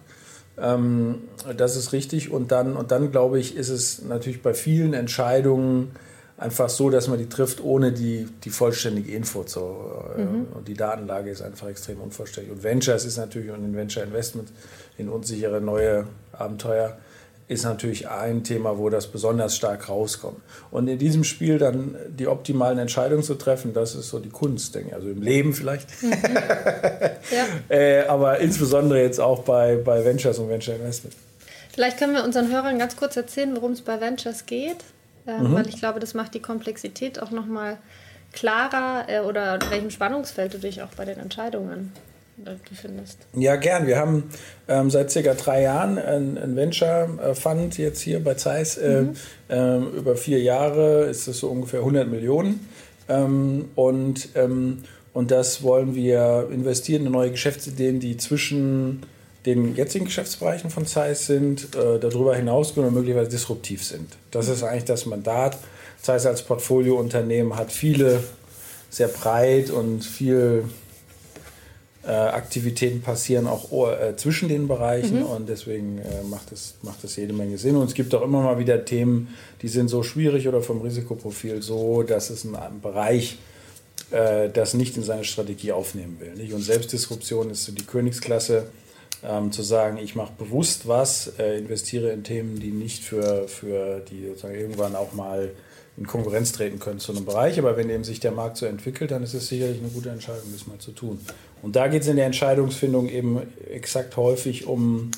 Ähm, 0.59 1.23
das 1.57 1.77
ist 1.77 1.93
richtig. 1.93 2.31
Und 2.31 2.51
dann, 2.53 2.77
und 2.77 2.91
dann 2.91 3.11
glaube 3.11 3.39
ich, 3.39 3.57
ist 3.57 3.69
es 3.69 4.03
natürlich 4.03 4.43
bei 4.43 4.55
vielen 4.55 4.95
Entscheidungen 4.95 5.93
einfach 6.41 6.71
so, 6.71 6.89
dass 6.89 7.07
man 7.07 7.19
die 7.19 7.29
trifft, 7.29 7.63
ohne 7.63 7.93
die, 7.93 8.27
die 8.45 8.51
vollständige 8.51 9.13
Info 9.13 9.45
zu. 9.45 9.61
Äh, 10.17 10.23
mhm. 10.23 10.47
Und 10.55 10.69
die 10.69 10.75
Datenlage 10.75 11.31
ist 11.31 11.43
einfach 11.43 11.69
extrem 11.69 12.01
unvollständig. 12.01 12.51
Und 12.51 12.63
Ventures 12.63 13.05
ist 13.05 13.19
natürlich, 13.19 13.51
und 13.51 13.63
in 13.63 13.77
Venture 13.77 14.03
Investment, 14.03 14.49
in 14.97 15.11
unsichere 15.11 15.61
neue 15.61 16.07
Abenteuer, 16.33 16.97
ist 17.47 17.65
natürlich 17.65 18.09
ein 18.09 18.45
Thema, 18.45 18.79
wo 18.79 18.89
das 18.91 19.09
besonders 19.09 19.57
stark 19.57 19.89
rauskommt. 19.89 20.39
Und 20.71 20.89
in 20.89 20.99
diesem 20.99 21.25
Spiel 21.25 21.59
dann 21.59 21.97
die 22.09 22.29
optimalen 22.29 22.79
Entscheidungen 22.79 23.25
zu 23.25 23.35
treffen, 23.35 23.75
das 23.75 23.95
ist 23.95 24.09
so 24.09 24.19
die 24.19 24.29
Kunst, 24.31 24.75
denke 24.75 24.91
ich. 24.91 24.95
Also 24.95 25.09
im 25.09 25.21
Leben 25.21 25.53
vielleicht. 25.53 25.89
Mhm. 26.03 26.13
ja. 27.71 27.77
äh, 27.77 28.07
aber 28.07 28.39
insbesondere 28.39 29.03
jetzt 29.03 29.21
auch 29.21 29.41
bei, 29.43 29.77
bei 29.77 30.05
Ventures 30.05 30.39
und 30.39 30.49
Venture 30.49 30.77
Investment. 30.77 31.15
Vielleicht 31.75 31.99
können 31.99 32.15
wir 32.15 32.25
unseren 32.25 32.51
Hörern 32.51 32.79
ganz 32.79 32.97
kurz 32.97 33.17
erzählen, 33.17 33.55
worum 33.55 33.73
es 33.73 33.83
bei 33.83 34.01
Ventures 34.01 34.47
geht 34.47 34.79
äh, 35.27 35.39
mhm. 35.39 35.55
weil 35.55 35.69
ich 35.69 35.79
glaube, 35.79 36.01
das 36.01 36.15
macht 36.15 36.35
die 36.35 36.41
Komplexität 36.41 37.21
auch 37.21 37.31
nochmal 37.31 37.79
klarer 38.33 39.09
äh, 39.09 39.21
oder 39.21 39.55
in 39.57 39.71
welchem 39.71 39.91
Spannungsfeld 39.91 40.55
du 40.55 40.59
dich 40.59 40.83
auch 40.83 40.91
bei 40.97 41.05
den 41.05 41.19
Entscheidungen 41.19 41.93
äh, 42.45 42.53
befindest. 42.69 43.19
Ja, 43.35 43.57
gern. 43.57 43.87
Wir 43.87 43.99
haben 43.99 44.25
ähm, 44.69 44.91
seit 44.91 45.11
circa 45.11 45.35
drei 45.35 45.63
Jahren 45.63 45.99
ein, 45.99 46.57
Venture 46.57 47.35
Fund 47.35 47.77
jetzt 47.79 48.01
hier 48.01 48.23
bei 48.23 48.35
Zeiss. 48.35 48.79
Äh, 48.79 49.03
mhm. 49.03 49.15
Äh, 49.49 49.79
über 49.99 50.17
vier 50.17 50.41
Jahre 50.41 51.05
ist 51.05 51.27
es 51.27 51.41
so 51.41 51.49
ungefähr 51.49 51.81
100 51.81 52.09
Millionen. 52.09 52.67
Ähm, 53.09 53.69
und, 53.75 54.31
ähm, 54.37 54.85
und 55.13 55.31
das 55.31 55.63
wollen 55.63 55.95
wir 55.95 56.49
investieren 56.53 57.07
in 57.07 57.13
neue 57.13 57.33
Geschäftsideen, 57.33 57.99
die 58.01 58.17
zwischen 58.17 59.03
den 59.47 59.75
jetzigen 59.75 60.05
Geschäftsbereichen 60.05 60.71
von 60.71 60.87
Zeiss 60.87 61.27
sind, 61.27 61.75
äh, 61.75 61.99
darüber 61.99 62.37
hinausgehen 62.37 62.87
und 62.87 62.95
möglicherweise 62.95 63.31
disruptiv 63.31 63.85
sind. 63.85 64.17
Das 64.31 64.49
ist 64.49 64.63
eigentlich 64.63 64.85
das 64.85 65.07
Mandat. 65.07 65.59
Zeiss 66.03 66.27
als 66.27 66.43
Portfoliounternehmen 66.43 67.57
hat 67.57 67.73
viele, 67.73 68.23
sehr 68.91 69.09
breit 69.09 69.71
und 69.71 70.05
viel 70.05 70.65
äh, 72.03 72.11
Aktivitäten 72.11 73.03
passieren 73.03 73.47
auch 73.47 73.71
äh, 73.73 74.17
zwischen 74.17 74.49
den 74.49 74.69
Bereichen 74.69 75.21
mhm. 75.21 75.27
und 75.27 75.49
deswegen 75.49 75.99
äh, 75.99 76.23
macht, 76.29 76.51
es, 76.51 76.75
macht 76.83 77.05
es 77.05 77.17
jede 77.17 77.33
Menge 77.33 77.59
Sinn. 77.59 77.77
Und 77.77 77.89
es 77.89 77.95
gibt 77.95 78.15
auch 78.15 78.23
immer 78.23 78.43
mal 78.43 78.59
wieder 78.59 78.85
Themen, 78.85 79.35
die 79.63 79.69
sind 79.69 79.89
so 79.89 80.03
schwierig 80.03 80.49
oder 80.49 80.63
vom 80.63 80.81
Risikoprofil 80.81 81.63
so, 81.63 82.03
dass 82.03 82.31
es 82.31 82.45
ein, 82.45 82.57
ein 82.57 82.81
Bereich 82.81 83.39
äh, 84.11 84.49
das 84.49 84.75
nicht 84.75 84.97
in 84.97 85.03
seine 85.03 85.25
Strategie 85.25 85.73
aufnehmen 85.73 86.17
will. 86.21 86.35
Nicht? 86.35 86.53
Und 86.53 86.63
Selbstdisruption 86.63 87.51
ist 87.51 87.65
so 87.65 87.73
die 87.73 87.85
Königsklasse 87.85 88.67
ähm, 89.23 89.53
zu 89.53 89.63
sagen, 89.63 89.99
ich 89.99 90.15
mache 90.15 90.33
bewusst 90.39 90.89
was, 90.89 91.33
äh, 91.39 91.59
investiere 91.59 92.11
in 92.11 92.25
Themen, 92.25 92.59
die 92.59 92.71
nicht 92.71 93.05
für, 93.05 93.49
für 93.49 94.01
die 94.01 94.27
sozusagen 94.27 94.55
irgendwann 94.55 94.97
auch 94.97 95.13
mal 95.13 95.51
in 95.97 96.07
Konkurrenz 96.07 96.53
treten 96.53 96.79
können 96.79 96.99
zu 96.99 97.13
einem 97.13 97.25
Bereich. 97.25 97.59
Aber 97.59 97.77
wenn 97.77 97.91
eben 97.91 98.05
sich 98.05 98.21
der 98.21 98.33
Markt 98.33 98.57
so 98.57 98.67
entwickelt, 98.67 99.11
dann 99.11 99.23
ist 99.23 99.35
es 99.35 99.49
sicherlich 99.49 99.79
eine 99.79 99.89
gute 99.89 100.11
Entscheidung, 100.11 100.45
das 100.53 100.67
mal 100.67 100.79
zu 100.79 100.93
tun. 100.93 101.21
Und 101.63 101.77
da 101.77 101.89
geht 101.89 102.03
es 102.03 102.09
in 102.09 102.17
der 102.17 102.27
Entscheidungsfindung 102.27 103.09
eben 103.09 103.41
exakt 103.71 104.17
häufig 104.17 104.67
um, 104.67 105.11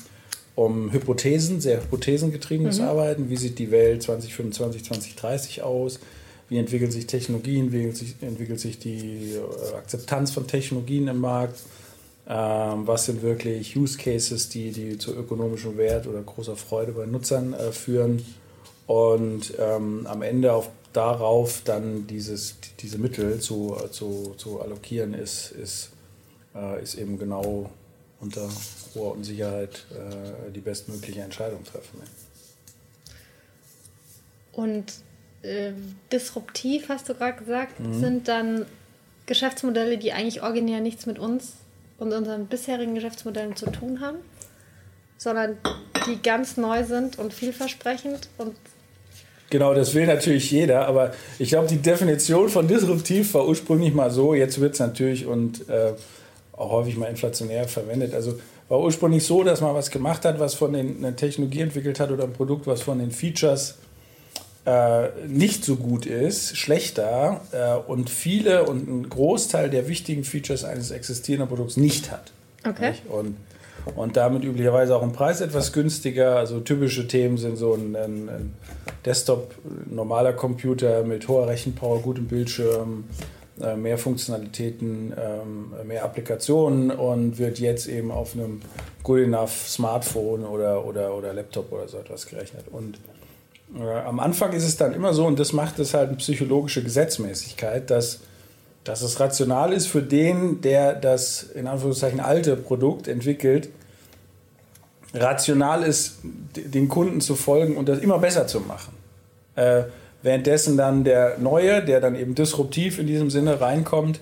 um 0.55 0.91
Hypothesen, 0.91 1.61
sehr 1.61 1.81
hypothesengetriebenes 1.81 2.79
mhm. 2.79 2.85
Arbeiten. 2.85 3.29
Wie 3.29 3.37
sieht 3.37 3.59
die 3.59 3.71
Welt 3.71 4.03
2025, 4.03 4.83
2030 4.83 5.61
aus? 5.61 5.99
Wie 6.49 6.57
entwickeln 6.57 6.91
sich 6.91 7.07
Technologien? 7.07 7.71
Wie 7.71 7.77
entwickelt 7.77 7.97
sich, 7.97 8.15
entwickelt 8.21 8.59
sich 8.59 8.79
die 8.79 9.35
äh, 9.35 9.75
Akzeptanz 9.77 10.31
von 10.31 10.45
Technologien 10.45 11.07
im 11.07 11.19
Markt? 11.19 11.59
Ähm, 12.25 12.87
was 12.87 13.05
sind 13.05 13.21
wirklich 13.21 13.75
Use 13.75 13.97
Cases, 13.97 14.47
die, 14.47 14.71
die 14.71 14.97
zu 14.97 15.13
ökonomischem 15.13 15.77
Wert 15.77 16.07
oder 16.07 16.21
großer 16.21 16.55
Freude 16.55 16.93
bei 16.93 17.05
Nutzern 17.05 17.53
äh, 17.53 17.73
führen 17.73 18.23
und 18.87 19.53
ähm, 19.59 20.07
am 20.07 20.21
Ende 20.21 20.53
auf, 20.53 20.69
darauf 20.93 21.63
dann 21.65 22.07
dieses, 22.07 22.55
diese 22.79 22.97
Mittel 22.97 23.39
zu, 23.39 23.75
zu, 23.91 24.35
zu 24.37 24.61
allokieren, 24.61 25.13
ist, 25.13 25.51
ist, 25.51 25.91
äh, 26.55 26.81
ist 26.81 26.95
eben 26.95 27.19
genau 27.19 27.69
unter 28.21 28.47
hoher 28.95 29.13
Unsicherheit 29.13 29.85
äh, 29.91 30.51
die 30.51 30.61
bestmögliche 30.61 31.21
Entscheidung 31.21 31.63
treffen. 31.65 31.99
Und 34.53 34.93
äh, 35.41 35.73
disruptiv, 36.11 36.87
hast 36.87 37.09
du 37.09 37.15
gerade 37.15 37.37
gesagt, 37.37 37.81
mhm. 37.81 37.99
sind 37.99 38.27
dann 38.29 38.65
Geschäftsmodelle, 39.25 39.97
die 39.97 40.13
eigentlich 40.13 40.41
originär 40.41 40.79
nichts 40.79 41.05
mit 41.05 41.19
uns 41.19 41.53
und 41.97 42.13
unseren 42.13 42.47
bisherigen 42.47 42.95
Geschäftsmodellen 42.95 43.55
zu 43.55 43.67
tun 43.67 44.01
haben, 44.01 44.17
sondern 45.17 45.57
die 46.07 46.21
ganz 46.21 46.57
neu 46.57 46.83
sind 46.83 47.19
und 47.19 47.33
vielversprechend 47.33 48.29
und 48.37 48.55
Genau, 49.49 49.75
das 49.75 49.93
will 49.93 50.07
natürlich 50.07 50.49
jeder, 50.49 50.87
aber 50.87 51.13
ich 51.37 51.49
glaube, 51.49 51.67
die 51.67 51.77
Definition 51.77 52.49
von 52.49 52.67
disruptiv 52.67 53.35
war 53.35 53.47
ursprünglich 53.47 53.93
mal 53.93 54.09
so, 54.09 54.33
jetzt 54.33 54.59
wird 54.59 54.73
es 54.73 54.79
natürlich 54.79 55.27
und 55.27 55.69
äh, 55.69 55.93
auch 56.53 56.71
häufig 56.71 56.97
mal 56.97 57.05
inflationär 57.05 57.67
verwendet. 57.67 58.15
Also 58.15 58.39
war 58.67 58.79
ursprünglich 58.79 59.23
so, 59.23 59.43
dass 59.43 59.61
man 59.61 59.75
was 59.75 59.91
gemacht 59.91 60.25
hat, 60.25 60.39
was 60.39 60.55
von 60.55 60.73
den, 60.73 60.97
eine 60.97 61.15
Technologie 61.15 61.61
entwickelt 61.61 61.99
hat 61.99 62.09
oder 62.09 62.23
ein 62.23 62.33
Produkt, 62.33 62.65
was 62.65 62.81
von 62.81 62.97
den 62.97 63.11
Features 63.11 63.77
äh, 64.65 65.09
nicht 65.27 65.65
so 65.65 65.75
gut 65.75 66.05
ist, 66.05 66.55
schlechter 66.55 67.41
äh, 67.51 67.75
und 67.89 68.09
viele 68.09 68.65
und 68.65 68.87
ein 68.87 69.09
Großteil 69.09 69.69
der 69.69 69.87
wichtigen 69.87 70.23
Features 70.23 70.63
eines 70.63 70.91
existierenden 70.91 71.49
Produkts 71.49 71.77
nicht 71.77 72.11
hat. 72.11 72.31
Okay. 72.65 72.93
Und, 73.09 73.35
und 73.95 74.15
damit 74.15 74.45
üblicherweise 74.45 74.95
auch 74.95 75.03
im 75.03 75.11
Preis 75.11 75.41
etwas 75.41 75.73
günstiger. 75.73 76.37
Also 76.37 76.61
typische 76.61 77.07
Themen 77.07 77.37
sind 77.37 77.57
so 77.57 77.73
ein, 77.73 77.95
ein, 77.95 78.29
ein 78.29 78.53
Desktop, 79.05 79.53
normaler 79.89 80.31
Computer 80.31 81.03
mit 81.03 81.27
hoher 81.27 81.47
Rechenpower, 81.47 82.01
gutem 82.01 82.27
Bildschirm, 82.27 83.03
äh, 83.61 83.75
mehr 83.75 83.97
Funktionalitäten, 83.97 85.13
ähm, 85.17 85.73
mehr 85.85 86.05
Applikationen 86.05 86.89
und 86.89 87.37
wird 87.37 87.59
jetzt 87.59 87.87
eben 87.87 88.11
auf 88.11 88.33
einem 88.33 88.61
good 89.03 89.19
enough 89.19 89.67
Smartphone 89.67 90.45
oder, 90.45 90.85
oder, 90.85 91.13
oder 91.13 91.33
Laptop 91.33 91.71
oder 91.73 91.87
so 91.87 91.97
etwas 91.97 92.25
gerechnet. 92.25 92.65
Und 92.71 92.97
am 93.79 94.19
Anfang 94.19 94.53
ist 94.53 94.65
es 94.65 94.77
dann 94.77 94.93
immer 94.93 95.13
so, 95.13 95.25
und 95.25 95.39
das 95.39 95.53
macht 95.53 95.79
es 95.79 95.93
halt 95.93 96.09
eine 96.09 96.17
psychologische 96.17 96.83
Gesetzmäßigkeit, 96.83 97.89
dass, 97.89 98.19
dass 98.83 99.01
es 99.01 99.19
rational 99.19 99.73
ist 99.73 99.87
für 99.87 100.01
den, 100.01 100.61
der 100.61 100.93
das 100.93 101.43
in 101.43 101.67
Anführungszeichen 101.67 102.19
alte 102.19 102.55
Produkt 102.55 103.07
entwickelt, 103.07 103.69
rational 105.13 105.83
ist, 105.83 106.17
den 106.23 106.87
Kunden 106.87 107.21
zu 107.21 107.35
folgen 107.35 107.77
und 107.77 107.89
das 107.89 107.99
immer 107.99 108.19
besser 108.19 108.47
zu 108.47 108.59
machen. 108.61 108.93
Äh, 109.55 109.83
währenddessen 110.21 110.77
dann 110.77 111.03
der 111.03 111.37
Neue, 111.37 111.83
der 111.83 111.99
dann 111.99 112.15
eben 112.15 112.35
disruptiv 112.35 112.99
in 112.99 113.07
diesem 113.07 113.29
Sinne 113.29 113.61
reinkommt, 113.61 114.19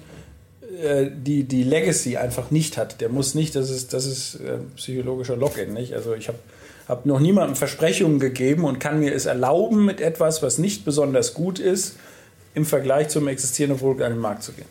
äh, 0.81 1.07
die, 1.13 1.43
die 1.43 1.63
Legacy 1.63 2.17
einfach 2.17 2.51
nicht 2.51 2.77
hat. 2.77 3.01
Der 3.01 3.09
muss 3.09 3.35
nicht, 3.35 3.55
das 3.55 3.69
ist, 3.69 3.93
das 3.93 4.05
ist 4.05 4.35
äh, 4.35 4.57
psychologischer 4.75 5.35
Login, 5.35 5.73
nicht? 5.73 5.93
Also 5.93 6.13
ich 6.13 6.27
habe 6.27 6.39
hab 6.87 7.05
noch 7.05 7.19
niemandem 7.19 7.55
Versprechungen 7.55 8.19
gegeben 8.19 8.65
und 8.65 8.79
kann 8.79 8.99
mir 8.99 9.13
es 9.13 9.25
erlauben, 9.25 9.85
mit 9.85 10.01
etwas, 10.01 10.43
was 10.43 10.57
nicht 10.57 10.85
besonders 10.85 11.33
gut 11.33 11.59
ist, 11.59 11.95
im 12.53 12.65
Vergleich 12.65 13.09
zum 13.09 13.27
existierenden 13.27 13.79
Produkt 13.79 14.01
an 14.01 14.11
den 14.11 14.19
Markt 14.19 14.43
zu 14.43 14.51
gehen. 14.53 14.65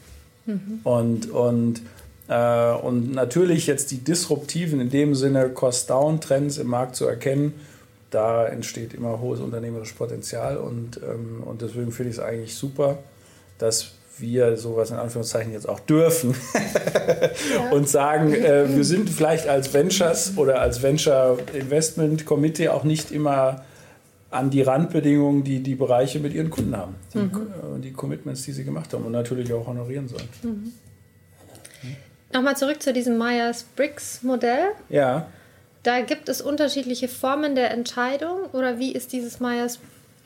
Mhm. 0.47 0.81
Und, 0.85 1.31
und 1.31 1.83
äh, 2.31 2.73
und 2.73 3.13
natürlich 3.13 3.67
jetzt 3.67 3.91
die 3.91 3.99
disruptiven, 3.99 4.81
in 4.81 4.89
dem 4.89 5.15
Sinne 5.17 5.51
Cost-Down-Trends 5.51 6.59
im 6.59 6.69
Markt 6.69 6.95
zu 6.95 7.05
erkennen, 7.05 7.55
da 8.11 8.47
entsteht 8.47 8.95
immer 8.95 9.21
hohes 9.21 9.41
unternehmerisches 9.41 9.97
Potenzial 9.97 10.57
und, 10.57 11.01
ähm, 11.03 11.43
und 11.45 11.61
deswegen 11.61 11.91
finde 11.91 12.11
ich 12.11 12.19
es 12.19 12.23
eigentlich 12.23 12.55
super, 12.55 12.99
dass 13.59 13.93
wir 14.21 14.57
sowas 14.57 14.91
in 14.91 14.97
Anführungszeichen 14.97 15.53
jetzt 15.53 15.69
auch 15.69 15.81
dürfen 15.81 16.35
ja. 17.55 17.71
und 17.71 17.89
sagen, 17.89 18.33
äh, 18.33 18.75
wir 18.75 18.85
sind 18.85 19.11
vielleicht 19.11 19.49
als 19.49 19.73
Ventures 19.73 20.35
oder 20.37 20.61
als 20.61 20.83
Venture 20.83 21.39
Investment 21.55 22.27
Committee 22.27 22.69
auch 22.69 22.85
nicht 22.85 23.11
immer 23.11 23.65
an 24.31 24.51
die 24.51 24.63
Randbedingungen, 24.63 25.43
die 25.45 25.61
die 25.63 25.75
Bereiche 25.75 26.21
mit 26.21 26.33
ihren 26.33 26.51
Kunden 26.51 26.77
haben, 26.77 26.95
die, 27.13 27.19
mhm. 27.19 27.31
Äh, 27.79 27.81
die 27.81 27.93
Commitments, 27.93 28.43
die 28.43 28.53
sie 28.53 28.65
gemacht 28.65 28.93
haben 28.93 29.05
und 29.05 29.13
natürlich 29.13 29.53
auch 29.53 29.67
honorieren 29.67 30.09
sollen. 30.09 30.29
Mhm. 30.43 30.73
Nochmal 32.33 32.57
zurück 32.57 32.81
zu 32.81 32.93
diesem 32.93 33.19
Myers-Briggs-Modell. 33.19 34.71
Ja. 34.89 35.27
Da 35.83 36.01
gibt 36.03 36.29
es 36.29 36.41
unterschiedliche 36.41 37.09
Formen 37.09 37.55
der 37.55 37.73
Entscheidung 37.73 38.45
oder 38.53 38.79
wie 38.79 38.93
ist 38.93 39.13
dieses 39.13 39.41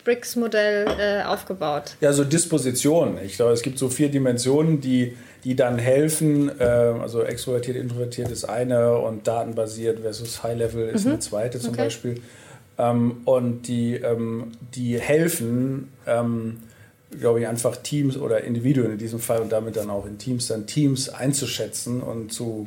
Myers-Briggs-Modell 0.05 0.87
äh, 0.99 1.23
aufgebaut? 1.25 1.97
Ja, 2.01 2.13
so 2.13 2.25
Dispositionen. 2.25 3.19
Ich 3.25 3.37
glaube, 3.37 3.53
es 3.53 3.63
gibt 3.63 3.79
so 3.79 3.89
vier 3.89 4.09
Dimensionen, 4.09 4.81
die, 4.81 5.17
die 5.45 5.57
dann 5.57 5.79
helfen. 5.79 6.51
Äh, 6.61 6.65
also 6.65 7.23
extrovertiert, 7.23 7.77
introvertiert 7.77 8.31
ist 8.31 8.45
eine 8.45 8.99
und 8.99 9.27
datenbasiert 9.27 10.01
versus 10.01 10.43
High-Level 10.43 10.89
ist 10.89 11.05
mhm. 11.05 11.13
eine 11.13 11.21
zweite 11.21 11.59
zum 11.59 11.71
okay. 11.71 11.85
Beispiel. 11.85 12.23
Ähm, 12.79 13.23
und 13.25 13.69
die, 13.69 13.95
ähm, 13.95 14.53
die 14.75 14.99
helfen, 14.99 15.93
ähm, 16.07 16.59
glaube 17.19 17.41
ich, 17.41 17.47
einfach 17.47 17.77
Teams 17.77 18.17
oder 18.17 18.43
Individuen 18.43 18.93
in 18.93 18.99
diesem 18.99 19.21
Fall 19.21 19.41
und 19.41 19.53
damit 19.53 19.77
dann 19.77 19.91
auch 19.91 20.07
in 20.07 20.19
Teams, 20.19 20.49
dann 20.49 20.67
Teams 20.67 21.09
einzuschätzen 21.09 22.03
und 22.03 22.33
zu, 22.33 22.67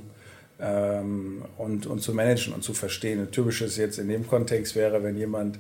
ähm, 0.62 1.44
und, 1.58 1.86
und 1.86 2.02
zu 2.02 2.14
managen 2.14 2.54
und 2.54 2.64
zu 2.64 2.74
verstehen. 2.74 3.20
Ein 3.20 3.32
typisches 3.32 3.76
jetzt 3.76 4.00
in 4.00 4.08
dem 4.08 4.26
Kontext 4.26 4.76
wäre, 4.76 5.04
wenn 5.04 5.18
jemand 5.18 5.60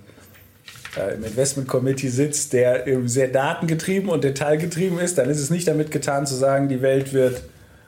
äh, 0.97 1.15
im 1.15 1.23
Investment 1.23 1.67
Committee 1.67 2.09
sitzt, 2.09 2.53
der 2.53 2.85
sehr 3.05 3.27
datengetrieben 3.27 4.09
und 4.09 4.23
detailgetrieben 4.23 4.99
ist, 4.99 5.17
dann 5.17 5.29
ist 5.29 5.39
es 5.39 5.49
nicht 5.49 5.67
damit 5.67 5.91
getan 5.91 6.25
zu 6.25 6.35
sagen, 6.35 6.69
die 6.69 6.81
Welt 6.81 7.13
wird, 7.13 7.41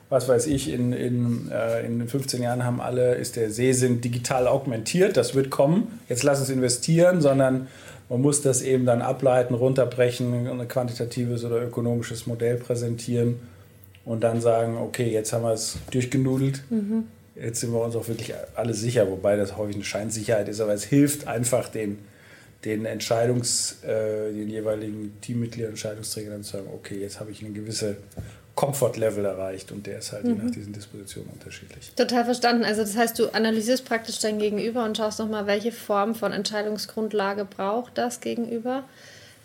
was 0.10 0.28
weiß 0.28 0.48
ich, 0.48 0.72
in, 0.72 0.94
in, 0.94 1.52
äh, 1.52 1.86
in 1.86 2.08
15 2.08 2.42
Jahren 2.42 2.64
haben 2.64 2.82
alle, 2.82 3.16
ist 3.16 3.36
der 3.36 3.52
Sehsinn 3.52 4.02
digital 4.02 4.48
augmentiert, 4.48 5.18
das 5.18 5.36
wird 5.36 5.50
kommen, 5.50 6.00
jetzt 6.08 6.24
lass 6.24 6.40
uns 6.40 6.50
investieren, 6.50 7.22
sondern 7.22 7.68
man 8.10 8.22
muss 8.22 8.42
das 8.42 8.64
eben 8.64 8.86
dann 8.86 9.04
ableiten, 9.04 9.54
runterbrechen, 9.54 10.48
ein 10.48 10.68
quantitatives 10.68 11.46
oder 11.46 11.62
ökonomisches 11.62 12.26
Modell 12.26 12.58
präsentieren 12.58 13.40
und 14.04 14.24
dann 14.24 14.42
sagen, 14.42 14.78
okay, 14.78 15.12
jetzt 15.12 15.32
haben 15.32 15.44
wir 15.44 15.54
es 15.54 15.78
durchgenudelt. 15.92 16.64
Mhm. 16.72 17.04
Jetzt 17.36 17.60
sind 17.62 17.72
wir 17.72 17.82
uns 17.82 17.96
auch 17.96 18.08
wirklich 18.08 18.34
alle 18.56 18.74
sicher, 18.74 19.10
wobei 19.10 19.36
das 19.38 19.56
häufig 19.56 19.76
eine 19.76 19.86
Scheinsicherheit 19.86 20.50
ist, 20.50 20.60
aber 20.60 20.74
es 20.74 20.84
hilft 20.84 21.28
einfach 21.28 21.70
den, 21.70 22.00
den 22.66 22.86
Entscheidungs, 22.86 23.84
äh, 23.84 24.34
den 24.34 24.50
jeweiligen 24.50 25.20
Teammitgliedern, 25.22 25.72
Entscheidungsträgern 25.72 26.44
zu 26.44 26.58
sagen, 26.58 26.70
okay, 26.74 27.00
jetzt 27.00 27.20
habe 27.20 27.32
ich 27.32 27.42
eine 27.44 27.54
gewisse 27.54 27.98
Comfort-Level 28.56 29.24
erreicht 29.24 29.72
und 29.72 29.88
der 29.88 30.00
ist 30.00 30.12
halt 30.12 30.26
mhm. 30.26 30.36
je 30.36 30.44
nach 30.44 30.52
diesen 30.52 30.74
Dispositionen 30.74 31.30
unterschiedlich. 31.32 31.94
Total 31.96 32.26
verstanden. 32.26 32.66
Also 32.66 32.82
das 32.82 32.98
heißt, 32.98 33.18
du 33.18 33.34
analysierst 33.34 33.86
praktisch 33.86 34.20
dein 34.20 34.38
Gegenüber 34.38 34.84
und 34.84 34.98
schaust 34.98 35.20
nochmal, 35.20 35.48
welche 35.48 35.72
Form 35.72 36.14
von 36.14 36.34
Entscheidungsgrundlage 36.34 37.46
braucht 37.46 37.98
das 37.98 38.20
Gegenüber. 38.20 38.84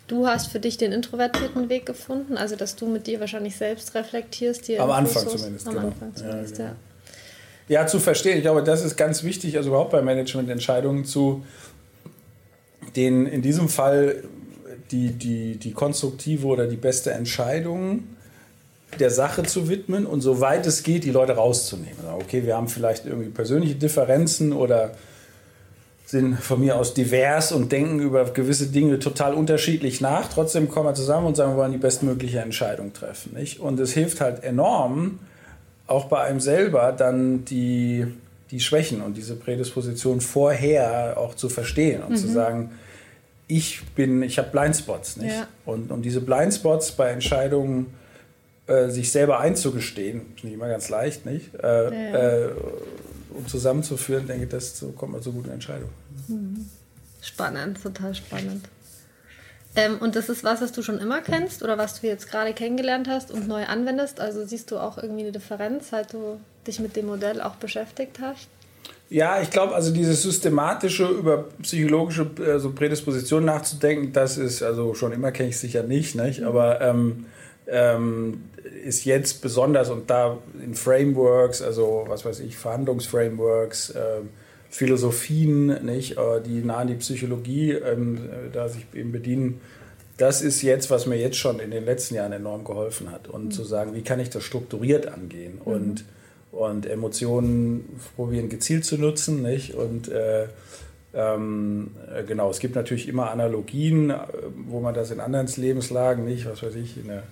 Du 0.07 0.27
hast 0.27 0.47
für 0.47 0.59
dich 0.59 0.77
den 0.77 0.91
introvertierten 0.91 1.69
Weg 1.69 1.85
gefunden, 1.85 2.37
also 2.37 2.57
dass 2.57 2.75
du 2.75 2.87
mit 2.87 3.07
dir 3.07 3.21
wahrscheinlich 3.21 3.55
selbst 3.55 3.95
reflektierst. 3.95 4.69
Am 4.77 4.91
Anfang 4.91 5.27
zumindest. 5.29 5.67
Am 5.67 5.75
genau. 5.75 5.87
Anfang 5.87 6.15
zumindest, 6.15 6.57
ja, 6.57 6.65
genau. 6.65 6.75
ja. 7.69 7.81
ja, 7.81 7.87
zu 7.87 7.99
verstehen. 7.99 8.35
Ich 8.35 8.43
glaube, 8.43 8.63
das 8.63 8.83
ist 8.83 8.97
ganz 8.97 9.23
wichtig, 9.23 9.55
also 9.55 9.69
überhaupt 9.69 9.91
bei 9.91 10.01
Managemententscheidungen 10.01 11.05
zu 11.05 11.45
den 12.95 13.25
in 13.25 13.41
diesem 13.41 13.69
Fall 13.69 14.23
die, 14.91 15.11
die, 15.11 15.57
die 15.57 15.71
konstruktive 15.71 16.47
oder 16.47 16.67
die 16.67 16.75
beste 16.75 17.11
Entscheidung 17.11 18.03
der 18.99 19.09
Sache 19.09 19.43
zu 19.43 19.67
widmen 19.67 20.05
und 20.05 20.21
soweit 20.21 20.65
es 20.65 20.83
geht, 20.83 21.03
die 21.03 21.11
Leute 21.11 21.33
rauszunehmen. 21.33 21.97
Okay, 22.13 22.45
wir 22.45 22.55
haben 22.55 22.69
vielleicht 22.69 23.05
irgendwie 23.05 23.29
persönliche 23.29 23.75
Differenzen 23.75 24.53
oder 24.53 24.91
sind 26.05 26.39
von 26.39 26.59
mir 26.59 26.77
aus 26.77 26.93
divers 26.93 27.51
und 27.51 27.71
denken 27.71 27.99
über 27.99 28.25
gewisse 28.25 28.67
Dinge 28.67 28.99
total 28.99 29.33
unterschiedlich 29.33 30.01
nach. 30.01 30.29
Trotzdem 30.29 30.69
kommen 30.69 30.87
wir 30.87 30.93
zusammen 30.93 31.27
und 31.27 31.35
sagen, 31.35 31.53
wir 31.53 31.57
wollen 31.57 31.71
die 31.71 31.77
bestmögliche 31.79 32.39
Entscheidung 32.39 32.93
treffen. 32.93 33.33
Nicht? 33.33 33.59
Und 33.59 33.79
es 33.79 33.91
hilft 33.91 34.21
halt 34.21 34.43
enorm, 34.43 35.19
auch 35.87 36.05
bei 36.05 36.21
einem 36.21 36.39
selber 36.39 36.91
dann 36.91 37.43
die, 37.45 38.05
die 38.55 38.61
Schwächen 38.61 39.01
und 39.01 39.17
diese 39.17 39.35
Prädisposition 39.35 40.21
vorher 40.21 41.17
auch 41.17 41.35
zu 41.35 41.49
verstehen 41.49 42.01
und 42.03 42.11
mhm. 42.11 42.15
zu 42.15 42.27
sagen, 42.29 42.71
ich 43.47 43.83
bin, 43.95 44.23
ich 44.23 44.37
habe 44.37 44.49
Blindspots. 44.49 45.17
Nicht? 45.17 45.35
Ja. 45.35 45.47
Und 45.65 45.91
um 45.91 46.01
diese 46.01 46.21
Blindspots 46.21 46.93
bei 46.93 47.09
Entscheidungen 47.09 47.87
äh, 48.67 48.87
sich 48.87 49.11
selber 49.11 49.41
einzugestehen, 49.41 50.21
ist 50.37 50.45
nicht 50.45 50.53
immer 50.53 50.69
ganz 50.69 50.87
leicht, 50.87 51.25
nicht? 51.25 51.53
Äh, 51.55 51.67
ja. 51.67 52.45
äh, 52.45 52.49
um 53.31 53.45
zusammenzuführen, 53.45 54.25
denke 54.25 54.45
ich, 54.45 54.49
das 54.49 54.79
so 54.79 54.91
kommt 54.91 55.11
man 55.11 55.21
zu 55.21 55.33
guten 55.33 55.51
Entscheidungen. 55.51 55.91
Mhm. 56.29 56.69
Spannend, 57.21 57.83
total 57.83 58.15
spannend. 58.15 58.69
Ähm, 59.75 59.97
und 59.99 60.15
das 60.15 60.29
ist 60.29 60.43
was, 60.43 60.61
was 60.61 60.71
du 60.71 60.81
schon 60.81 60.99
immer 60.99 61.21
kennst 61.21 61.63
oder 61.63 61.77
was 61.77 61.99
du 61.99 62.07
jetzt 62.07 62.29
gerade 62.29 62.53
kennengelernt 62.53 63.07
hast 63.09 63.31
und 63.31 63.47
neu 63.47 63.65
anwendest? 63.65 64.19
Also 64.19 64.45
siehst 64.45 64.71
du 64.71 64.77
auch 64.77 64.97
irgendwie 64.97 65.23
eine 65.23 65.31
Differenz, 65.31 65.89
seit 65.89 66.13
du 66.13 66.39
dich 66.65 66.79
mit 66.79 66.95
dem 66.95 67.07
Modell 67.07 67.41
auch 67.41 67.55
beschäftigt 67.55 68.19
hast? 68.21 68.47
Ja, 69.09 69.39
ich 69.41 69.51
glaube, 69.51 69.75
also 69.75 69.93
dieses 69.93 70.23
systematische 70.23 71.05
über 71.07 71.45
psychologische 71.61 72.27
also 72.47 72.71
Prädisposition 72.71 73.45
nachzudenken, 73.45 74.13
das 74.13 74.37
ist, 74.37 74.63
also 74.63 74.95
schon 74.95 75.11
immer 75.11 75.31
kenne 75.31 75.49
ich 75.49 75.59
sicher 75.59 75.83
nicht, 75.83 76.15
nicht? 76.15 76.41
Mhm. 76.41 76.47
aber 76.47 76.81
ähm, 76.81 77.25
ähm, 77.67 78.43
ist 78.83 79.05
jetzt 79.05 79.41
besonders 79.41 79.89
und 79.89 80.09
da 80.09 80.37
in 80.63 80.73
Frameworks, 80.73 81.61
also 81.61 82.05
was 82.07 82.25
weiß 82.25 82.39
ich, 82.39 82.57
Verhandlungsframeworks, 82.57 83.91
äh, 83.91 84.21
Philosophien, 84.75 85.85
nicht, 85.85 86.17
äh, 86.17 86.41
die 86.45 86.61
nah 86.61 86.79
an 86.79 86.87
die 86.89 86.95
Psychologie 86.95 87.71
ähm, 87.71 88.19
da 88.51 88.67
sich 88.67 88.85
eben 88.93 89.13
bedienen, 89.13 89.61
das 90.17 90.41
ist 90.41 90.61
jetzt, 90.63 90.91
was 90.91 91.05
mir 91.05 91.17
jetzt 91.17 91.37
schon 91.37 91.59
in 91.59 91.71
den 91.71 91.85
letzten 91.85 92.15
Jahren 92.15 92.33
enorm 92.33 92.65
geholfen 92.65 93.09
hat. 93.09 93.29
Und 93.29 93.45
mhm. 93.45 93.51
zu 93.51 93.63
sagen, 93.63 93.95
wie 93.95 94.01
kann 94.01 94.19
ich 94.19 94.29
das 94.29 94.43
strukturiert 94.43 95.07
angehen 95.07 95.59
mhm. 95.63 95.71
und, 95.71 96.05
und 96.51 96.85
Emotionen 96.87 97.85
probieren 98.17 98.49
gezielt 98.49 98.83
zu 98.83 98.97
nutzen, 98.97 99.41
nicht? 99.41 99.75
Und 99.75 100.09
äh, 100.09 100.47
ähm, 101.13 101.91
äh, 102.13 102.23
genau, 102.23 102.49
es 102.49 102.59
gibt 102.59 102.75
natürlich 102.75 103.07
immer 103.07 103.31
Analogien, 103.31 104.09
äh, 104.09 104.17
wo 104.67 104.81
man 104.81 104.93
das 104.93 105.09
in 105.09 105.21
anderen 105.21 105.47
Lebenslagen 105.55 106.25
nicht, 106.25 106.49
was 106.49 106.61
weiß 106.61 106.75
ich, 106.75 106.97
in 106.97 107.07
der 107.07 107.23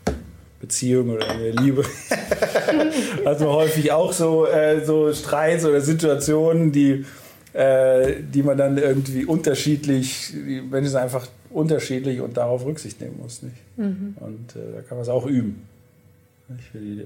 Beziehung 0.62 1.10
oder 1.10 1.30
in 1.34 1.40
der 1.40 1.62
Liebe. 1.62 1.84
also 3.26 3.52
häufig 3.52 3.92
auch 3.92 4.14
so, 4.14 4.48
äh, 4.48 4.86
so 4.86 5.12
Streits 5.12 5.66
oder 5.66 5.82
Situationen, 5.82 6.72
die, 6.72 7.04
äh, 7.54 8.16
die 8.22 8.42
man 8.44 8.58
dann 8.58 8.78
irgendwie 8.78 9.26
unterschiedlich, 9.26 10.32
die 10.34 10.62
Menschen 10.62 10.92
sind 10.92 11.00
einfach 11.00 11.28
unterschiedlich 11.52 12.20
und 12.20 12.36
darauf 12.36 12.66
Rücksicht 12.66 13.00
nehmen 13.00 13.20
muss. 13.22 13.44
Nicht? 13.44 13.56
Mhm. 13.78 14.16
Und 14.20 14.56
äh, 14.56 14.76
da 14.76 14.82
kann 14.82 14.98
man 14.98 15.04
es 15.04 15.10
auch 15.10 15.26
üben. 15.26 15.68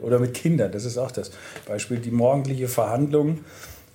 Oder 0.01 0.19
mit 0.19 0.33
Kindern, 0.33 0.71
das 0.71 0.85
ist 0.85 0.97
auch 0.97 1.11
das 1.11 1.31
Beispiel, 1.67 1.97
die 1.97 2.11
morgendliche 2.11 2.67
Verhandlung. 2.67 3.39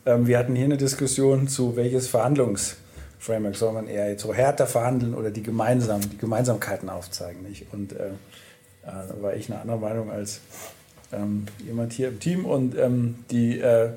Ähm, 0.07 0.27
wir 0.27 0.39
hatten 0.39 0.55
hier 0.55 0.67
eine 0.67 0.77
Diskussion 0.77 1.49
zu 1.49 1.75
welches 1.77 2.09
Verhandlungsframework 2.09 3.57
soll 3.57 3.73
man 3.73 3.89
eher 3.89 4.09
jetzt 4.11 4.23
so 4.23 4.33
härter 4.33 4.67
verhandeln 4.67 5.15
oder 5.15 5.31
die, 5.31 5.43
gemeinsam, 5.43 6.01
die 6.01 6.19
Gemeinsamkeiten 6.19 6.89
aufzeigen. 6.89 7.43
Nicht? 7.43 7.67
Und 7.73 7.93
äh, 7.93 8.11
da 8.85 9.09
war 9.21 9.35
ich 9.35 9.51
eine 9.51 9.61
andere 9.61 9.79
Meinung 9.79 10.11
als 10.11 10.41
ähm, 11.13 11.47
jemand 11.67 11.93
hier 11.93 12.09
im 12.09 12.21
Team. 12.21 12.45
Und, 12.45 12.77
ähm, 12.79 13.17
die, 13.31 13.59
äh, 13.59 13.91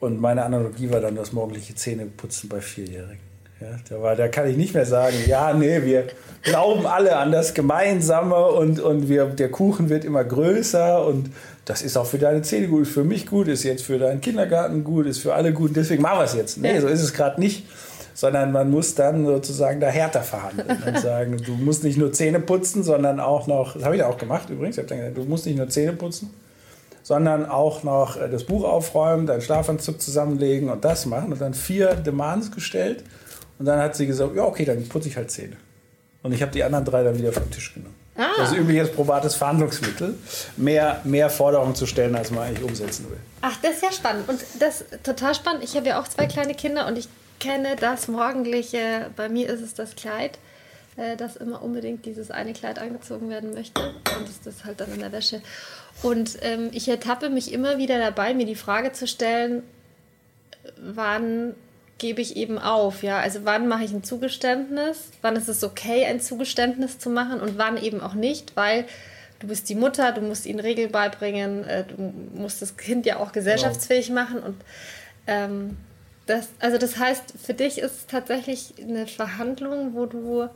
und 0.00 0.20
meine 0.20 0.44
Analogie 0.44 0.90
war 0.90 1.00
dann 1.00 1.16
das 1.16 1.32
morgendliche 1.32 1.74
Zähneputzen 1.74 2.48
bei 2.48 2.60
Vierjährigen. 2.60 3.28
Ja, 3.60 3.68
da, 3.88 4.00
war, 4.00 4.14
da 4.14 4.28
kann 4.28 4.48
ich 4.48 4.56
nicht 4.56 4.72
mehr 4.74 4.86
sagen, 4.86 5.16
ja, 5.26 5.52
nee, 5.52 5.82
wir 5.82 6.06
glauben 6.42 6.86
alle 6.86 7.16
an 7.16 7.32
das 7.32 7.54
Gemeinsame 7.54 8.36
und, 8.36 8.78
und 8.78 9.08
wir, 9.08 9.26
der 9.26 9.50
Kuchen 9.50 9.88
wird 9.88 10.04
immer 10.04 10.22
größer 10.22 11.04
und 11.04 11.30
das 11.64 11.82
ist 11.82 11.96
auch 11.96 12.06
für 12.06 12.18
deine 12.18 12.42
Zähne 12.42 12.68
gut, 12.68 12.86
für 12.86 13.02
mich 13.02 13.26
gut, 13.26 13.48
ist 13.48 13.64
jetzt 13.64 13.82
für 13.82 13.98
deinen 13.98 14.20
Kindergarten 14.20 14.84
gut, 14.84 15.06
ist 15.06 15.18
für 15.18 15.34
alle 15.34 15.52
gut, 15.52 15.74
deswegen 15.74 16.02
machen 16.02 16.20
wir 16.20 16.24
es 16.24 16.34
jetzt. 16.34 16.58
Nee, 16.58 16.78
so 16.78 16.86
ist 16.86 17.02
es 17.02 17.12
gerade 17.12 17.40
nicht 17.40 17.64
sondern 18.18 18.50
man 18.50 18.68
muss 18.68 18.96
dann 18.96 19.24
sozusagen 19.24 19.78
da 19.78 19.86
härter 19.86 20.22
verhandeln 20.22 20.76
und 20.84 20.98
sagen, 21.00 21.36
du 21.36 21.52
musst 21.52 21.84
nicht 21.84 21.96
nur 21.96 22.12
Zähne 22.12 22.40
putzen, 22.40 22.82
sondern 22.82 23.20
auch 23.20 23.46
noch, 23.46 23.74
das 23.74 23.84
habe 23.84 23.94
ich 23.94 24.02
auch 24.02 24.18
gemacht 24.18 24.50
übrigens, 24.50 24.76
ich 24.76 24.86
dann 24.86 24.98
gesagt, 24.98 25.16
du 25.16 25.22
musst 25.22 25.46
nicht 25.46 25.56
nur 25.56 25.68
Zähne 25.68 25.92
putzen, 25.92 26.30
sondern 27.08 27.46
auch 27.46 27.84
noch 27.84 28.18
äh, 28.18 28.28
das 28.28 28.44
Buch 28.44 28.64
aufräumen, 28.64 29.26
deinen 29.26 29.40
Schlafanzug 29.40 29.98
zusammenlegen 29.98 30.68
und 30.68 30.84
das 30.84 31.06
machen 31.06 31.32
und 31.32 31.40
dann 31.40 31.54
vier 31.54 31.94
Demands 31.94 32.50
gestellt 32.50 33.02
und 33.58 33.64
dann 33.64 33.80
hat 33.80 33.96
sie 33.96 34.06
gesagt, 34.06 34.36
ja 34.36 34.42
okay, 34.42 34.66
dann 34.66 34.86
putze 34.86 35.08
ich 35.08 35.16
halt 35.16 35.30
Zähne. 35.30 35.56
Und 36.22 36.32
ich 36.32 36.42
habe 36.42 36.52
die 36.52 36.62
anderen 36.62 36.84
drei 36.84 37.02
dann 37.02 37.16
wieder 37.16 37.32
vom 37.32 37.50
Tisch 37.50 37.72
genommen. 37.72 37.94
Ah. 38.14 38.26
Das 38.36 38.50
ist 38.50 38.58
übliches 38.58 38.92
probates 38.92 39.36
Verhandlungsmittel, 39.36 40.16
mehr, 40.58 41.00
mehr 41.04 41.30
Forderungen 41.30 41.74
zu 41.74 41.86
stellen, 41.86 42.14
als 42.14 42.30
man 42.30 42.42
eigentlich 42.42 42.68
umsetzen 42.68 43.08
will. 43.08 43.16
Ach, 43.40 43.56
das 43.62 43.76
ist 43.76 43.82
ja 43.84 43.92
spannend. 43.92 44.28
Und 44.28 44.44
das 44.58 44.82
ist 44.82 45.02
total 45.02 45.34
spannend. 45.34 45.64
Ich 45.64 45.76
habe 45.76 45.86
ja 45.86 46.02
auch 46.02 46.08
zwei 46.08 46.26
kleine 46.26 46.54
Kinder 46.54 46.86
und 46.88 46.98
ich 46.98 47.08
kenne 47.40 47.76
das 47.80 48.08
Morgendliche. 48.08 49.06
Bei 49.16 49.30
mir 49.30 49.48
ist 49.48 49.62
es 49.62 49.72
das 49.72 49.96
Kleid, 49.96 50.38
äh, 50.98 51.16
das 51.16 51.36
immer 51.36 51.62
unbedingt 51.62 52.04
dieses 52.04 52.30
eine 52.30 52.52
Kleid 52.52 52.78
angezogen 52.78 53.30
werden 53.30 53.54
möchte. 53.54 53.94
Und 54.18 54.28
ist 54.28 54.46
das 54.46 54.64
halt 54.64 54.80
dann 54.80 54.92
in 54.92 55.00
der 55.00 55.12
Wäsche. 55.12 55.40
Und 56.02 56.38
ähm, 56.42 56.70
ich 56.72 56.88
ertappe 56.88 57.30
mich 57.30 57.52
immer 57.52 57.78
wieder 57.78 57.98
dabei, 57.98 58.34
mir 58.34 58.46
die 58.46 58.54
Frage 58.54 58.92
zu 58.92 59.06
stellen, 59.06 59.62
wann 60.76 61.54
gebe 61.98 62.20
ich 62.20 62.36
eben 62.36 62.58
auf, 62.58 63.02
ja? 63.02 63.18
Also 63.18 63.40
wann 63.44 63.66
mache 63.66 63.84
ich 63.84 63.92
ein 63.92 64.04
Zugeständnis? 64.04 65.10
Wann 65.22 65.36
ist 65.36 65.48
es 65.48 65.64
okay, 65.64 66.04
ein 66.04 66.20
Zugeständnis 66.20 66.98
zu 66.98 67.10
machen 67.10 67.40
und 67.40 67.58
wann 67.58 67.76
eben 67.76 68.00
auch 68.00 68.14
nicht, 68.14 68.56
weil 68.56 68.84
du 69.40 69.48
bist 69.48 69.68
die 69.68 69.74
Mutter, 69.74 70.12
du 70.12 70.20
musst 70.20 70.46
ihnen 70.46 70.60
Regeln 70.60 70.92
beibringen, 70.92 71.64
äh, 71.64 71.84
du 71.84 72.12
musst 72.34 72.62
das 72.62 72.76
Kind 72.76 73.06
ja 73.06 73.18
auch 73.18 73.32
gesellschaftsfähig 73.32 74.10
machen 74.10 74.40
und 74.40 74.56
ähm, 75.26 75.76
das, 76.26 76.48
also 76.60 76.76
das 76.76 76.98
heißt, 76.98 77.34
für 77.42 77.54
dich 77.54 77.78
ist 77.78 77.96
es 77.96 78.06
tatsächlich 78.06 78.74
eine 78.80 79.06
Verhandlung, 79.06 79.94
wo 79.94 80.06
du 80.06 80.48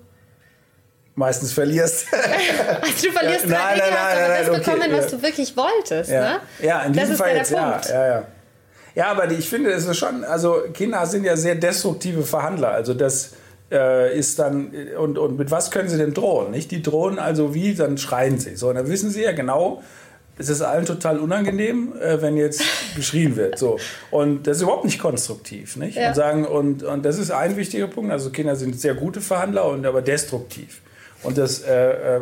meistens 1.14 1.52
verlierst. 1.52 2.06
also 2.80 3.06
du 3.06 3.12
verlierst 3.12 3.44
ja, 3.44 3.50
nein, 3.50 3.78
nein, 3.78 3.90
nein, 3.90 3.98
hast 3.98 4.16
aber 4.16 4.38
das 4.38 4.48
okay, 4.48 4.58
bekommen, 4.58 4.92
was 4.92 5.06
du 5.08 5.22
wirklich 5.22 5.56
wolltest. 5.56 6.10
Ja, 6.10 6.20
ne? 6.20 6.40
ja 6.62 6.82
in 6.82 6.92
diesem 6.92 7.16
Fall 7.16 7.36
jetzt, 7.36 7.50
ja, 7.50 7.80
ja, 7.88 8.06
ja. 8.06 8.26
Ja, 8.94 9.06
aber 9.06 9.30
ich 9.30 9.48
finde, 9.48 9.70
es 9.70 9.86
ist 9.86 9.96
schon, 9.96 10.22
also 10.24 10.64
Kinder 10.74 11.06
sind 11.06 11.24
ja 11.24 11.36
sehr 11.36 11.54
destruktive 11.54 12.24
Verhandler. 12.24 12.72
Also 12.72 12.92
das 12.92 13.30
äh, 13.70 14.16
ist 14.16 14.38
dann, 14.38 14.70
und, 14.98 15.16
und 15.16 15.38
mit 15.38 15.50
was 15.50 15.70
können 15.70 15.88
sie 15.88 15.96
denn 15.96 16.12
drohen? 16.12 16.50
Nicht? 16.50 16.70
Die 16.70 16.82
drohen 16.82 17.18
also 17.18 17.54
wie, 17.54 17.74
dann 17.74 17.96
schreien 17.96 18.38
sie. 18.38 18.56
So, 18.56 18.68
und 18.68 18.74
dann 18.74 18.88
wissen 18.88 19.10
sie 19.10 19.22
ja 19.22 19.32
genau, 19.32 19.82
es 20.38 20.48
ist 20.48 20.60
allen 20.62 20.84
total 20.84 21.18
unangenehm, 21.18 21.94
äh, 22.00 22.20
wenn 22.20 22.36
jetzt 22.36 22.62
geschrien 22.96 23.36
wird. 23.36 23.58
So. 23.58 23.78
Und 24.10 24.46
das 24.46 24.58
ist 24.58 24.64
überhaupt 24.64 24.84
nicht 24.84 25.00
konstruktiv. 25.00 25.76
Nicht? 25.76 25.96
Ja. 25.96 26.08
Und, 26.08 26.14
sagen, 26.14 26.44
und, 26.44 26.82
und 26.82 27.04
das 27.04 27.18
ist 27.18 27.30
ein 27.30 27.56
wichtiger 27.56 27.86
Punkt. 27.86 28.12
Also 28.12 28.30
Kinder 28.30 28.56
sind 28.56 28.78
sehr 28.78 28.94
gute 28.94 29.20
Verhandler, 29.20 29.66
und 29.66 29.86
aber 29.86 30.02
destruktiv. 30.02 30.82
Und 31.22 31.38
das, 31.38 31.62
äh, 31.62 32.16
äh 32.16 32.20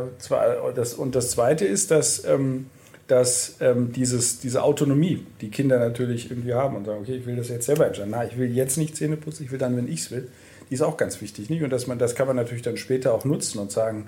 das, 0.75 0.95
und 0.95 1.15
das 1.15 1.31
Zweite 1.31 1.65
ist, 1.65 1.91
dass, 1.91 2.25
ähm, 2.25 2.67
dass 3.07 3.57
ähm, 3.61 3.93
dieses, 3.93 4.41
diese 4.41 4.63
Autonomie, 4.63 5.27
die 5.41 5.51
Kinder 5.51 5.79
natürlich 5.79 6.31
irgendwie 6.31 6.55
haben 6.55 6.77
und 6.77 6.85
sagen, 6.85 7.01
okay, 7.01 7.17
ich 7.17 7.27
will 7.27 7.37
das 7.37 7.49
jetzt 7.49 7.67
selber 7.67 7.87
entscheiden. 7.87 8.11
Na, 8.13 8.25
ich 8.25 8.39
will 8.39 8.55
jetzt 8.55 8.77
nicht 8.77 8.97
Zähne 8.97 9.17
putzen, 9.17 9.45
ich 9.45 9.53
will 9.53 9.59
dann, 9.59 9.77
wenn 9.77 9.89
ich 9.89 10.01
es 10.01 10.11
will. 10.11 10.29
Die 10.69 10.75
ist 10.75 10.83
auch 10.83 10.97
ganz 10.97 11.21
wichtig. 11.21 11.51
Nicht? 11.51 11.63
Und 11.63 11.71
dass 11.71 11.87
man, 11.87 11.99
das 11.99 12.15
kann 12.15 12.27
man 12.27 12.37
natürlich 12.37 12.63
dann 12.63 12.77
später 12.77 13.13
auch 13.13 13.25
nutzen 13.25 13.59
und 13.59 13.73
sagen, 13.73 14.07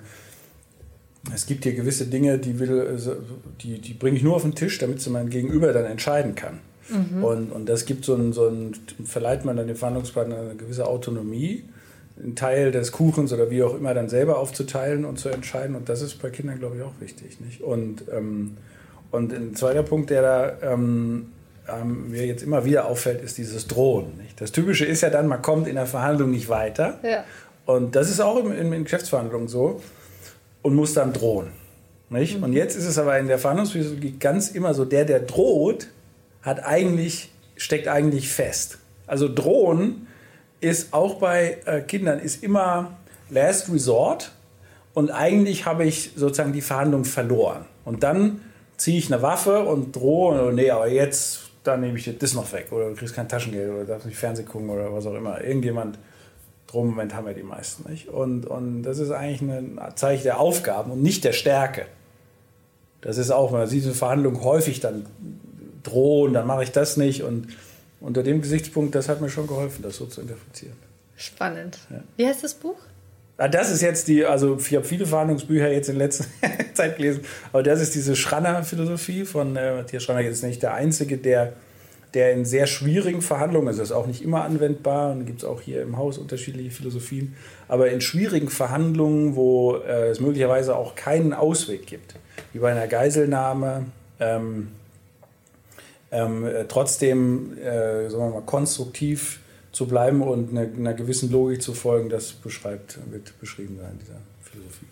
es 1.33 1.45
gibt 1.45 1.63
hier 1.63 1.73
gewisse 1.73 2.05
Dinge, 2.05 2.37
die, 2.37 2.59
will, 2.59 2.97
die, 3.61 3.79
die 3.79 3.93
bringe 3.93 4.17
ich 4.17 4.23
nur 4.23 4.35
auf 4.35 4.41
den 4.41 4.55
Tisch, 4.55 4.77
damit 4.79 5.01
sie 5.01 5.09
mein 5.09 5.29
Gegenüber 5.29 5.71
dann 5.71 5.85
entscheiden 5.85 6.35
kann. 6.35 6.59
Mhm. 6.89 7.23
Und, 7.23 7.51
und 7.51 7.69
das 7.69 7.85
gibt 7.85 8.03
so 8.05 8.15
ein, 8.15 8.33
so 8.33 8.47
ein, 8.47 8.73
verleiht 9.05 9.45
man 9.45 9.55
dann 9.55 9.67
dem 9.67 9.75
Verhandlungspartner 9.75 10.37
eine 10.37 10.55
gewisse 10.55 10.85
Autonomie, 10.85 11.63
einen 12.21 12.35
Teil 12.35 12.71
des 12.71 12.91
Kuchens 12.91 13.33
oder 13.33 13.49
wie 13.49 13.63
auch 13.63 13.75
immer 13.75 13.93
dann 13.93 14.09
selber 14.09 14.37
aufzuteilen 14.37 15.05
und 15.05 15.19
zu 15.19 15.29
entscheiden. 15.29 15.75
Und 15.75 15.89
das 15.89 16.01
ist 16.01 16.21
bei 16.21 16.29
Kindern, 16.29 16.59
glaube 16.59 16.77
ich, 16.77 16.83
auch 16.83 16.93
wichtig. 16.99 17.39
Nicht? 17.41 17.61
Und, 17.61 18.03
ähm, 18.11 18.57
und 19.11 19.33
ein 19.33 19.55
zweiter 19.55 19.83
Punkt, 19.83 20.09
der 20.09 20.21
da 20.21 20.73
ähm, 20.73 21.31
ähm, 21.67 22.11
mir 22.11 22.25
jetzt 22.25 22.43
immer 22.43 22.65
wieder 22.65 22.85
auffällt, 22.85 23.21
ist 23.23 23.37
dieses 23.37 23.67
Drohen. 23.67 24.17
Nicht? 24.17 24.39
Das 24.39 24.51
Typische 24.51 24.85
ist 24.85 25.01
ja 25.01 25.09
dann, 25.09 25.27
man 25.27 25.41
kommt 25.41 25.67
in 25.67 25.75
der 25.75 25.85
Verhandlung 25.85 26.31
nicht 26.31 26.49
weiter. 26.49 26.99
Ja. 27.03 27.23
Und 27.65 27.95
das 27.95 28.09
ist 28.09 28.19
auch 28.19 28.43
in, 28.43 28.51
in, 28.51 28.73
in 28.73 28.83
Geschäftsverhandlungen 28.83 29.47
so 29.47 29.81
und 30.61 30.75
muss 30.75 30.93
dann 30.93 31.13
drohen. 31.13 31.47
Nicht? 32.09 32.37
Mhm. 32.37 32.43
Und 32.43 32.53
jetzt 32.53 32.75
ist 32.75 32.85
es 32.85 32.97
aber 32.97 33.17
in 33.17 33.27
der 33.27 33.39
Verhandlungspsychologie 33.39 34.17
ganz 34.19 34.49
immer 34.51 34.73
so, 34.73 34.85
der, 34.85 35.05
der 35.05 35.19
droht, 35.19 35.87
hat 36.41 36.63
eigentlich, 36.63 37.31
steckt 37.55 37.87
eigentlich 37.87 38.29
fest. 38.29 38.77
Also 39.07 39.33
drohen 39.33 40.07
ist 40.63 40.93
auch 40.93 41.15
bei 41.15 41.57
äh, 41.65 41.81
Kindern 41.81 42.19
ist 42.19 42.43
immer 42.43 42.91
Last 43.29 43.71
Resort 43.71 44.31
und 44.93 45.11
eigentlich 45.11 45.65
habe 45.65 45.85
ich 45.85 46.11
sozusagen 46.15 46.53
die 46.53 46.61
Verhandlung 46.61 47.05
verloren. 47.05 47.65
Und 47.85 48.03
dann 48.03 48.41
ziehe 48.77 48.97
ich 48.97 49.11
eine 49.11 49.21
Waffe 49.21 49.63
und 49.63 49.95
drohe, 49.95 50.53
nee, 50.53 50.69
aber 50.69 50.87
jetzt, 50.87 51.41
dann 51.63 51.81
nehme 51.81 51.97
ich 51.97 52.03
dir 52.03 52.13
das 52.13 52.33
noch 52.33 52.51
weg 52.51 52.67
oder 52.71 52.89
du 52.89 52.95
kriegst 52.95 53.15
kein 53.15 53.27
Taschengeld 53.27 53.71
oder 53.71 53.85
darfst 53.85 54.05
nicht 54.05 54.17
Fernsehen 54.17 54.47
gucken 54.47 54.69
oder 54.69 54.93
was 54.93 55.05
auch 55.05 55.15
immer. 55.15 55.43
Irgendjemand 55.43 55.97
Drohmoment 56.67 57.13
haben 57.13 57.27
wir 57.27 57.33
die 57.33 57.43
meisten 57.43 57.89
nicht. 57.89 58.09
Und, 58.09 58.45
und 58.45 58.83
das 58.83 58.97
ist 58.99 59.11
eigentlich 59.11 59.41
ein 59.41 59.79
Zeichen 59.95 60.23
der 60.23 60.39
Aufgaben 60.39 60.91
und 60.91 61.03
nicht 61.03 61.23
der 61.23 61.33
Stärke. 61.33 61.85
Das 63.01 63.17
ist 63.17 63.31
auch, 63.31 63.51
man 63.51 63.67
sieht 63.67 63.85
in 63.85 63.93
Verhandlungen 63.93 64.43
häufig 64.43 64.79
dann 64.79 65.05
drohen, 65.83 66.33
dann 66.33 66.47
mache 66.47 66.63
ich 66.63 66.71
das 66.71 66.97
nicht. 66.97 67.23
Und 67.23 67.47
unter 68.03 68.21
dem 68.21 68.41
Gesichtspunkt, 68.41 68.93
das 68.93 69.09
hat 69.09 69.21
mir 69.21 69.29
schon 69.29 69.47
geholfen, 69.47 69.81
das 69.81 69.95
so 69.95 70.05
zu 70.05 70.21
interpretieren. 70.21 70.75
Spannend. 71.15 71.79
Ja. 71.89 72.03
Wie 72.17 72.27
heißt 72.27 72.43
das 72.43 72.53
Buch? 72.53 72.75
Ah, 73.37 73.47
das 73.47 73.71
ist 73.71 73.81
jetzt 73.81 74.07
die, 74.07 74.25
also 74.25 74.57
ich 74.57 74.75
habe 74.75 74.85
viele 74.85 75.07
Verhandlungsbücher 75.07 75.71
jetzt 75.71 75.89
in 75.89 75.95
letzter 75.95 76.25
Zeit 76.73 76.97
gelesen, 76.97 77.21
aber 77.51 77.63
das 77.63 77.81
ist 77.81 77.95
diese 77.95 78.15
Schranner-Philosophie 78.15 79.25
von 79.25 79.55
äh, 79.55 79.77
Matthias 79.77 80.03
Schranner. 80.03 80.19
Jetzt 80.19 80.43
nicht 80.43 80.61
der 80.61 80.73
Einzige, 80.73 81.17
der 81.17 81.53
der 82.13 82.31
in 82.33 82.45
sehr 82.45 82.67
schwierigen 82.67 83.23
Verhandlungen, 83.23 83.67
also 83.67 83.79
das 83.79 83.89
ist 83.89 83.95
auch 83.95 84.05
nicht 84.05 84.23
immer 84.23 84.43
anwendbar, 84.43 85.13
und 85.13 85.25
gibt 85.25 85.39
es 85.39 85.45
auch 85.45 85.61
hier 85.61 85.81
im 85.81 85.97
Haus 85.97 86.19
unterschiedliche 86.19 86.69
Philosophien, 86.69 87.35
aber 87.67 87.89
in 87.89 88.01
schwierigen 88.01 88.49
Verhandlungen, 88.49 89.35
wo 89.35 89.77
äh, 89.77 90.09
es 90.09 90.19
möglicherweise 90.19 90.75
auch 90.75 90.93
keinen 90.93 91.33
Ausweg 91.33 91.87
gibt, 91.87 92.13
wie 92.51 92.59
bei 92.59 92.71
einer 92.71 92.85
Geiselnahme, 92.85 93.85
ähm, 94.19 94.67
ähm, 96.13 96.45
äh, 96.45 96.65
trotzdem, 96.65 97.57
äh, 97.57 98.09
sagen 98.09 98.23
wir 98.25 98.29
mal, 98.39 98.41
konstruktiv 98.45 99.39
zu 99.71 99.87
bleiben 99.87 100.21
und 100.21 100.51
einer, 100.51 100.61
einer 100.61 100.93
gewissen 100.93 101.31
Logik 101.31 101.61
zu 101.61 101.73
folgen, 101.73 102.09
das 102.09 102.31
beschreibt, 102.31 102.99
wird 103.11 103.39
beschrieben 103.39 103.79
in 103.91 103.99
dieser 103.99 104.19
Philosophie. 104.41 104.85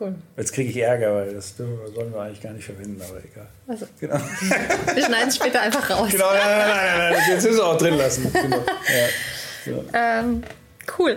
Cool. 0.00 0.14
Jetzt 0.36 0.52
kriege 0.52 0.70
ich 0.70 0.76
Ärger, 0.78 1.14
weil 1.14 1.34
das 1.34 1.56
sollen 1.56 2.12
wir 2.12 2.20
eigentlich 2.20 2.42
gar 2.42 2.52
nicht 2.52 2.64
verwenden, 2.64 3.00
aber 3.00 3.18
egal. 3.22 3.46
Also, 3.68 3.86
genau. 4.00 4.16
Wir 4.94 5.04
schneiden 5.04 5.28
es 5.28 5.36
später 5.36 5.60
einfach 5.60 5.88
raus. 5.88 6.10
Genau, 6.10 6.32
nein, 6.32 6.40
nein, 6.42 6.58
nein, 6.58 7.12
nein, 7.12 7.22
jetzt 7.28 7.44
müssen 7.44 7.58
wir 7.58 7.66
auch 7.66 7.78
drin 7.78 7.96
lassen. 7.96 8.32
Genau. 8.32 8.64
Ja, 9.66 9.72
ja. 9.72 10.20
Ähm, 10.20 10.42
cool. 10.98 11.16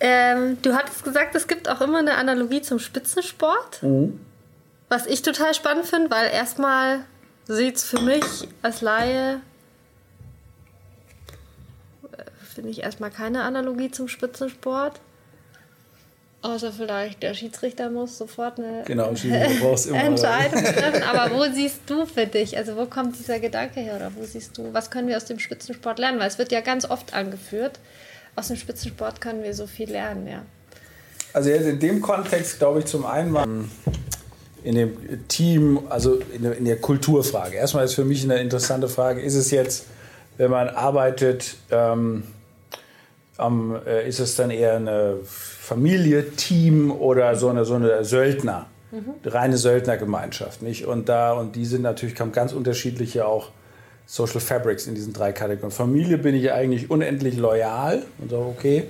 Ähm, 0.00 0.58
du 0.60 0.74
hattest 0.74 1.02
gesagt, 1.02 1.34
es 1.34 1.46
gibt 1.46 1.68
auch 1.68 1.80
immer 1.80 1.98
eine 2.00 2.16
Analogie 2.16 2.60
zum 2.60 2.78
Spitzensport. 2.78 3.82
Mhm. 3.82 4.20
Was 4.90 5.06
ich 5.06 5.22
total 5.22 5.54
spannend 5.54 5.86
finde, 5.86 6.10
weil 6.10 6.30
erstmal 6.30 7.06
sieht 7.48 7.76
es 7.76 7.84
für 7.84 8.00
mich 8.00 8.24
als 8.62 8.80
Laie, 8.80 9.40
äh, 12.12 12.24
finde 12.54 12.70
ich 12.70 12.82
erstmal 12.82 13.10
keine 13.10 13.42
Analogie 13.42 13.90
zum 13.90 14.08
Spitzensport. 14.08 15.00
Außer 16.42 16.70
vielleicht 16.70 17.22
der 17.22 17.34
Schiedsrichter 17.34 17.90
muss 17.90 18.18
sofort 18.18 18.58
eine 18.58 18.84
genau, 18.84 19.08
Entscheidung 19.08 20.62
treffen. 20.64 21.02
Aber 21.02 21.34
wo 21.34 21.52
siehst 21.52 21.80
du 21.86 22.06
für 22.06 22.26
dich? 22.26 22.56
Also 22.56 22.76
wo 22.76 22.86
kommt 22.86 23.18
dieser 23.18 23.40
Gedanke 23.40 23.80
her 23.80 23.96
oder 23.96 24.12
wo 24.14 24.24
siehst 24.24 24.56
du, 24.56 24.72
was 24.72 24.90
können 24.90 25.08
wir 25.08 25.16
aus 25.16 25.24
dem 25.24 25.38
Spitzensport 25.38 25.98
lernen? 25.98 26.20
Weil 26.20 26.28
es 26.28 26.38
wird 26.38 26.52
ja 26.52 26.60
ganz 26.60 26.88
oft 26.88 27.14
angeführt, 27.14 27.80
aus 28.36 28.48
dem 28.48 28.56
Spitzensport 28.56 29.20
können 29.20 29.42
wir 29.42 29.54
so 29.54 29.66
viel 29.66 29.90
lernen, 29.90 30.28
ja. 30.28 30.42
Also 31.32 31.50
jetzt 31.50 31.66
in 31.66 31.80
dem 31.80 32.00
Kontext 32.00 32.58
glaube 32.58 32.80
ich 32.80 32.86
zum 32.86 33.04
einen 33.04 33.30
mal 33.30 33.46
in 34.66 34.74
dem 34.74 35.28
Team, 35.28 35.78
also 35.88 36.18
in 36.34 36.64
der, 36.64 36.76
Kulturfrage. 36.76 37.56
Erstmal 37.56 37.84
ist 37.84 37.94
für 37.94 38.04
mich 38.04 38.24
eine 38.24 38.40
interessante 38.40 38.88
Frage, 38.88 39.20
ist 39.20 39.36
es 39.36 39.52
jetzt, 39.52 39.86
wenn 40.38 40.50
man 40.50 40.68
arbeitet, 40.68 41.54
ähm, 41.70 42.24
ähm, 43.38 43.76
ist 44.08 44.18
es 44.18 44.34
dann 44.34 44.50
eher 44.50 44.74
eine 44.74 45.18
Familie, 45.24 46.32
Team 46.32 46.90
oder 46.90 47.36
so 47.36 47.48
eine, 47.48 47.64
so 47.64 47.74
eine 47.74 48.04
Söldner, 48.04 48.66
mhm. 48.90 49.14
reine 49.24 49.56
Söldnergemeinschaft. 49.56 50.62
Nicht? 50.62 50.84
Und 50.84 51.08
da, 51.08 51.34
und 51.34 51.54
die 51.54 51.64
sind 51.64 51.82
natürlich, 51.82 52.18
haben 52.18 52.32
ganz 52.32 52.52
unterschiedliche 52.52 53.24
auch 53.24 53.50
Social 54.04 54.40
Fabrics 54.40 54.88
in 54.88 54.96
diesen 54.96 55.12
drei 55.12 55.30
Kategorien. 55.30 55.70
Familie 55.70 56.18
bin 56.18 56.34
ich 56.34 56.50
eigentlich 56.50 56.90
unendlich 56.90 57.36
loyal 57.36 58.02
und 58.18 58.32
sage, 58.32 58.42
okay, 58.42 58.84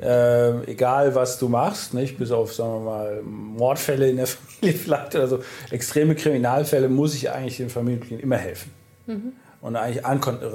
Äh, 0.00 0.64
egal 0.70 1.14
was 1.14 1.38
du 1.38 1.48
machst, 1.48 1.94
nicht? 1.94 2.18
bis 2.18 2.32
auf 2.32 2.52
sagen 2.52 2.72
wir 2.72 2.80
mal 2.80 3.22
Mordfälle 3.22 4.10
in 4.10 4.16
der 4.16 4.26
Familie 4.60 4.78
vielleicht 4.78 5.14
oder 5.14 5.28
so, 5.28 5.38
extreme 5.70 6.14
Kriminalfälle, 6.14 6.88
muss 6.88 7.14
ich 7.14 7.30
eigentlich 7.30 7.58
den 7.58 7.70
Familienmitgliedern 7.70 8.22
immer 8.22 8.36
helfen. 8.36 8.72
Mhm. 9.06 9.32
Und 9.60 9.76
eigentlich 9.76 10.02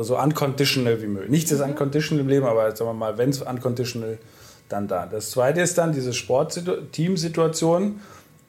so 0.02 0.20
unconditional 0.20 1.02
wie 1.02 1.08
möglich. 1.08 1.32
Nichts 1.32 1.52
ist 1.52 1.60
mhm. 1.60 1.72
unconditional 1.72 2.22
im 2.22 2.30
Leben, 2.30 2.46
aber 2.46 2.76
sagen 2.76 2.90
wir 2.90 2.94
mal, 2.94 3.18
wenn 3.18 3.30
es 3.30 3.42
unconditional, 3.42 4.18
dann 4.68 4.88
da. 4.88 5.08
Das 5.08 5.32
zweite 5.32 5.62
ist 5.62 5.78
dann 5.78 5.94
diese 5.94 6.14
Sport-Team-Situation. 6.14 8.00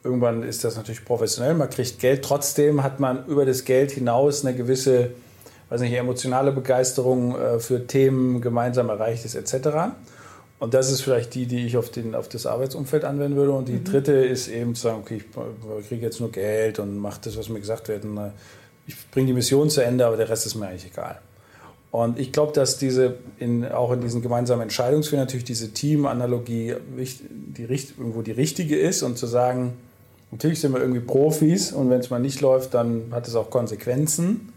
Irgendwann 0.03 0.43
ist 0.43 0.63
das 0.63 0.77
natürlich 0.77 1.05
professionell, 1.05 1.53
man 1.53 1.69
kriegt 1.69 1.99
Geld. 1.99 2.23
Trotzdem 2.23 2.83
hat 2.83 2.99
man 2.99 3.25
über 3.25 3.45
das 3.45 3.65
Geld 3.65 3.91
hinaus 3.91 4.45
eine 4.45 4.55
gewisse, 4.55 5.11
weiß 5.69 5.81
nicht, 5.81 5.93
emotionale 5.93 6.51
Begeisterung 6.51 7.35
äh, 7.35 7.59
für 7.59 7.85
Themen 7.87 8.41
gemeinsam 8.41 8.89
erreichtes 8.89 9.35
etc. 9.35 9.93
Und 10.61 10.75
das 10.75 10.91
ist 10.91 11.01
vielleicht 11.01 11.33
die, 11.33 11.47
die 11.47 11.65
ich 11.65 11.75
auf, 11.75 11.89
den, 11.89 12.13
auf 12.13 12.29
das 12.29 12.45
Arbeitsumfeld 12.45 13.03
anwenden 13.03 13.35
würde. 13.35 13.51
Und 13.51 13.67
die 13.67 13.73
mhm. 13.73 13.83
dritte 13.83 14.11
ist 14.11 14.47
eben 14.47 14.75
zu 14.75 14.83
sagen, 14.83 14.99
okay, 15.01 15.23
ich 15.79 15.87
kriege 15.87 16.05
jetzt 16.05 16.19
nur 16.19 16.31
Geld 16.31 16.77
und 16.77 16.99
mache 16.99 17.19
das, 17.23 17.35
was 17.35 17.49
mir 17.49 17.59
gesagt 17.59 17.87
wird. 17.87 18.05
Und, 18.05 18.15
äh, 18.17 18.29
ich 18.85 18.95
bringe 19.09 19.25
die 19.25 19.33
Mission 19.33 19.71
zu 19.71 19.83
Ende, 19.83 20.05
aber 20.05 20.17
der 20.17 20.29
Rest 20.29 20.45
ist 20.45 20.53
mir 20.53 20.67
eigentlich 20.67 20.85
egal. 20.85 21.19
Und 21.89 22.19
ich 22.19 22.31
glaube, 22.31 22.53
dass 22.53 22.77
diese 22.77 23.15
in, 23.39 23.65
auch 23.65 23.91
in 23.91 24.01
diesen 24.01 24.21
gemeinsamen 24.21 24.61
Entscheidungsfällen 24.61 25.25
natürlich 25.25 25.45
diese 25.45 25.71
Teamanalogie 25.71 26.75
die, 26.95 27.63
irgendwo 27.63 28.21
die 28.21 28.31
richtige 28.31 28.77
ist 28.77 29.01
und 29.01 29.17
zu 29.17 29.25
sagen, 29.25 29.73
natürlich 30.29 30.61
sind 30.61 30.73
wir 30.73 30.79
irgendwie 30.79 31.01
Profis 31.01 31.71
und 31.71 31.89
wenn 31.89 32.01
es 32.01 32.11
mal 32.11 32.19
nicht 32.19 32.39
läuft, 32.39 32.75
dann 32.75 33.05
hat 33.09 33.27
es 33.27 33.33
auch 33.33 33.49
Konsequenzen. 33.49 34.53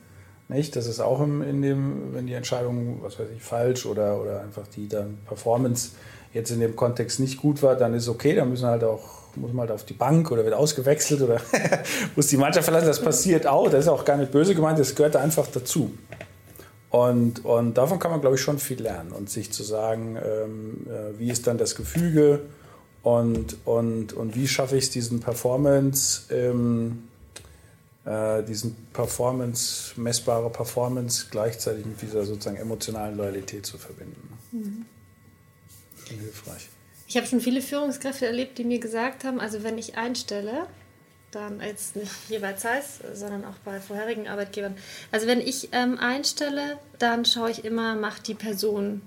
Nicht? 0.48 0.76
Das 0.76 0.86
ist 0.86 1.00
auch 1.00 1.20
im, 1.20 1.42
in 1.42 1.62
dem, 1.62 2.14
wenn 2.14 2.26
die 2.26 2.34
Entscheidung, 2.34 2.98
was 3.02 3.18
weiß 3.18 3.28
ich, 3.34 3.42
falsch 3.42 3.86
oder, 3.86 4.20
oder 4.20 4.42
einfach 4.42 4.66
die 4.66 4.88
dann 4.88 5.18
Performance 5.26 5.90
jetzt 6.34 6.50
in 6.50 6.60
dem 6.60 6.76
Kontext 6.76 7.20
nicht 7.20 7.40
gut 7.40 7.62
war, 7.62 7.76
dann 7.76 7.94
ist 7.94 8.08
okay, 8.08 8.34
dann 8.34 8.50
müssen 8.50 8.66
halt 8.66 8.84
auch, 8.84 9.36
muss 9.36 9.52
man 9.52 9.60
halt 9.60 9.70
auf 9.70 9.84
die 9.84 9.94
Bank 9.94 10.30
oder 10.30 10.44
wird 10.44 10.54
ausgewechselt 10.54 11.22
oder 11.22 11.40
muss 12.16 12.26
die 12.26 12.36
Mannschaft 12.36 12.64
verlassen. 12.64 12.88
Das 12.88 13.00
passiert 13.00 13.46
auch, 13.46 13.70
das 13.70 13.84
ist 13.84 13.88
auch 13.88 14.04
gar 14.04 14.16
nicht 14.16 14.32
böse 14.32 14.54
gemeint, 14.54 14.78
das 14.78 14.94
gehört 14.94 15.16
einfach 15.16 15.46
dazu. 15.46 15.92
Und, 16.90 17.44
und 17.44 17.74
davon 17.74 17.98
kann 17.98 18.10
man, 18.10 18.20
glaube 18.20 18.36
ich, 18.36 18.42
schon 18.42 18.58
viel 18.58 18.80
lernen 18.80 19.12
und 19.12 19.30
sich 19.30 19.50
zu 19.50 19.62
sagen, 19.62 20.16
ähm, 20.16 20.86
äh, 20.86 21.18
wie 21.18 21.30
ist 21.30 21.46
dann 21.46 21.58
das 21.58 21.74
Gefüge 21.74 22.40
und, 23.02 23.56
und, 23.64 24.12
und 24.12 24.36
wie 24.36 24.46
schaffe 24.46 24.76
ich 24.76 24.84
es, 24.84 24.90
diesen 24.90 25.20
Performance, 25.20 26.32
ähm, 26.32 27.04
äh, 28.04 28.42
diesen 28.42 28.76
Performance, 28.92 29.98
messbare 30.00 30.50
Performance 30.50 31.26
gleichzeitig 31.30 31.86
mit 31.86 32.02
dieser 32.02 32.24
sozusagen 32.24 32.56
emotionalen 32.56 33.16
Loyalität 33.16 33.64
zu 33.66 33.78
verbinden. 33.78 34.38
Mhm. 34.52 34.86
Hilfreich. 36.08 36.68
Ich 37.06 37.16
habe 37.16 37.26
schon 37.26 37.40
viele 37.40 37.62
Führungskräfte 37.62 38.26
erlebt, 38.26 38.58
die 38.58 38.64
mir 38.64 38.78
gesagt 38.78 39.24
haben, 39.24 39.40
also 39.40 39.62
wenn 39.62 39.78
ich 39.78 39.96
einstelle, 39.96 40.66
dann 41.30 41.60
jetzt 41.60 41.96
nicht 41.96 42.12
hier 42.28 42.40
bei 42.40 42.52
Zeiss, 42.52 43.00
sondern 43.12 43.44
auch 43.44 43.56
bei 43.64 43.80
vorherigen 43.80 44.28
Arbeitgebern. 44.28 44.76
Also 45.10 45.26
wenn 45.26 45.40
ich 45.40 45.70
ähm, 45.72 45.98
einstelle, 45.98 46.78
dann 46.98 47.24
schaue 47.24 47.50
ich 47.50 47.64
immer, 47.64 47.96
macht 47.96 48.28
die 48.28 48.34
Person, 48.34 49.02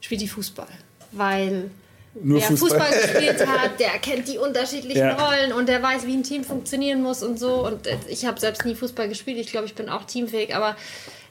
spielt 0.00 0.20
die 0.20 0.28
Fußball. 0.28 0.68
Weil 1.12 1.70
Nur 2.14 2.40
wer 2.40 2.48
Fußball. 2.48 2.80
Fußball 2.80 2.90
gespielt 2.90 3.46
hat, 3.46 3.78
der 3.78 3.98
kennt 3.98 4.26
die 4.26 4.38
unterschiedlichen 4.38 4.98
ja. 4.98 5.14
Rollen 5.14 5.52
und 5.52 5.68
der 5.68 5.82
weiß, 5.82 6.06
wie 6.06 6.14
ein 6.14 6.24
Team 6.24 6.44
funktionieren 6.44 7.02
muss 7.02 7.22
und 7.22 7.38
so. 7.38 7.64
Und 7.66 7.86
äh, 7.86 7.96
ich 8.08 8.26
habe 8.26 8.40
selbst 8.40 8.64
nie 8.64 8.74
Fußball 8.74 9.08
gespielt. 9.08 9.38
Ich 9.38 9.50
glaube, 9.50 9.66
ich 9.66 9.74
bin 9.74 9.88
auch 9.88 10.04
teamfähig. 10.04 10.56
Aber 10.56 10.76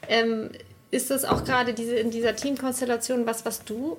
ähm, 0.08 0.50
ist 0.90 1.10
das 1.10 1.24
auch 1.24 1.44
gerade 1.44 1.74
diese, 1.74 1.96
in 1.96 2.10
dieser 2.10 2.34
Teamkonstellation 2.34 3.26
was, 3.26 3.44
was 3.44 3.64
du 3.64 3.98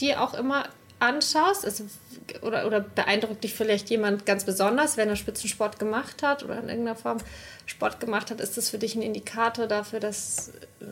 dir 0.00 0.20
auch 0.20 0.34
immer 0.34 0.64
anschaust, 0.98 1.64
also, 1.64 1.84
oder, 2.42 2.66
oder 2.66 2.80
beeindruckt 2.80 3.44
dich 3.44 3.54
vielleicht 3.54 3.90
jemand 3.90 4.26
ganz 4.26 4.44
besonders, 4.44 4.96
wenn 4.96 5.08
er 5.08 5.16
Spitzensport 5.16 5.78
gemacht 5.78 6.22
hat 6.22 6.42
oder 6.42 6.58
in 6.58 6.68
irgendeiner 6.68 6.96
Form 6.96 7.18
Sport 7.66 8.00
gemacht 8.00 8.30
hat, 8.30 8.40
ist 8.40 8.56
das 8.56 8.70
für 8.70 8.78
dich 8.78 8.94
ein 8.94 9.02
Indikator 9.02 9.66
dafür, 9.66 10.00
dass 10.00 10.48
äh, 10.80 10.84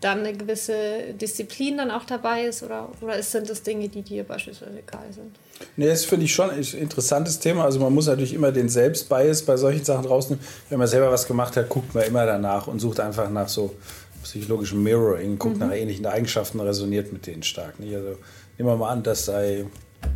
dann 0.00 0.20
eine 0.20 0.32
gewisse 0.32 1.14
Disziplin 1.20 1.76
dann 1.76 1.90
auch 1.90 2.04
dabei 2.04 2.44
ist 2.44 2.62
oder, 2.62 2.88
oder 3.00 3.22
sind 3.22 3.50
das 3.50 3.62
Dinge, 3.62 3.88
die 3.88 4.02
dir 4.02 4.24
beispielsweise 4.24 4.78
egal 4.78 5.04
sind? 5.10 5.36
Nee, 5.76 5.88
das 5.88 6.04
finde 6.04 6.24
ich 6.24 6.34
schon 6.34 6.50
ein 6.50 6.62
interessantes 6.62 7.38
Thema. 7.38 7.64
Also 7.64 7.78
man 7.78 7.92
muss 7.92 8.06
natürlich 8.06 8.32
immer 8.32 8.52
den 8.52 8.68
Selbstbias 8.68 9.42
bei 9.42 9.56
solchen 9.56 9.84
Sachen 9.84 10.06
rausnehmen. 10.06 10.44
Wenn 10.70 10.78
man 10.78 10.88
selber 10.88 11.10
was 11.10 11.26
gemacht 11.26 11.56
hat, 11.56 11.68
guckt 11.68 11.94
man 11.94 12.04
immer 12.04 12.24
danach 12.24 12.66
und 12.66 12.80
sucht 12.80 13.00
einfach 13.00 13.28
nach 13.30 13.48
so 13.48 13.74
psychologischem 14.22 14.82
Mirroring, 14.82 15.38
guckt 15.38 15.56
mhm. 15.56 15.66
nach 15.68 15.72
ähnlichen 15.72 16.06
Eigenschaften, 16.06 16.58
resoniert 16.60 17.12
mit 17.12 17.26
denen 17.26 17.42
stark. 17.42 17.78
Nicht? 17.78 17.94
Also 17.94 18.16
nehmen 18.58 18.70
wir 18.70 18.76
mal 18.76 18.90
an, 18.90 19.02
das 19.02 19.26
sei 19.26 19.66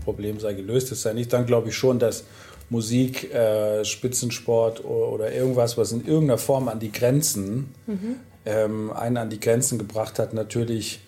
Problem 0.05 0.41
sei 0.41 0.55
gelöst, 0.55 0.91
das 0.91 1.03
sei 1.03 1.13
nicht, 1.13 1.33
dann 1.33 1.47
glaube 1.47 1.69
ich 1.69 1.75
schon, 1.75 1.99
dass 1.99 2.25
Musik, 2.71 3.35
äh, 3.35 3.85
Spitzensport 3.85 4.85
oder, 4.85 5.33
irgendwas, 5.33 5.77
was 5.77 5.91
in 5.93 6.07
irgendeiner 6.07 6.39
Form 6.39 6.69
an 6.69 6.79
die 6.79 6.93
Grenzen, 6.93 7.75
mhm. 7.87 8.17
Ähm, 8.47 8.93
einen 8.93 9.17
an 9.17 9.31
die 9.31 9.41
Grenzen 9.41 9.79
gebracht 9.79 10.19
hat, 10.19 10.35
natürlich 10.35 11.01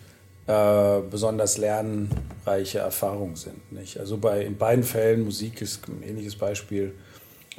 äh, 0.46 1.00
besonders 1.10 1.58
lernreiche 1.58 2.78
Erfahrungen 2.78 3.36
sind. 3.36 3.72
Nicht? 3.72 3.98
Also 3.98 4.18
bei, 4.18 4.44
in 4.44 4.56
beiden 4.56 4.84
Fällen, 4.84 5.24
Musik 5.24 5.60
ist 5.62 5.88
ein 5.88 6.02
ähnliches 6.02 6.36
Beispiel, 6.36 6.94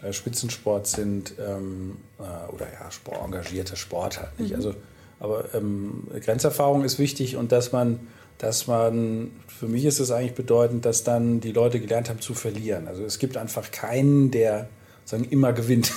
äh, 0.01 0.13
Spitzensport 0.13 0.88
sind 0.88 1.33
ähm, 1.39 1.97
äh, 2.19 2.53
oder 2.53 2.67
ja, 2.71 2.91
Sport, 2.91 3.23
engagierter 3.25 3.75
Sport 3.75 4.19
halt 4.19 4.39
nicht. 4.39 4.51
Mhm. 4.51 4.57
Also 4.57 4.75
aber 5.23 5.45
ähm, 5.53 6.07
Grenzerfahrung 6.19 6.83
ist 6.83 6.99
wichtig 6.99 7.38
und 7.38 7.53
dass 7.53 7.71
man, 7.71 8.07
dass 8.39 8.67
man, 8.67 9.31
für 9.47 9.67
mich 9.67 9.86
ist 9.86 10.01
es 10.01 10.12
eigentlich 10.12 10.36
bedeutend, 10.36 10.83
dass 10.83 11.05
dann 11.05 11.39
die 11.39 11.53
Leute 11.53 11.79
gelernt 11.79 12.09
haben 12.09 12.19
zu 12.19 12.33
verlieren. 12.33 12.89
Also 12.89 13.05
es 13.05 13.19
gibt 13.19 13.38
einfach 13.38 13.71
keinen, 13.71 14.31
der 14.31 14.67
sagen, 15.05 15.25
immer 15.29 15.53
gewinnt. 15.53 15.91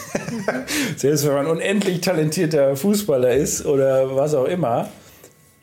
Selbst 0.96 1.26
wenn 1.26 1.34
man 1.34 1.46
unendlich 1.46 2.00
talentierter 2.00 2.76
Fußballer 2.76 3.34
ist 3.34 3.64
oder 3.66 4.14
was 4.16 4.34
auch 4.34 4.46
immer, 4.46 4.88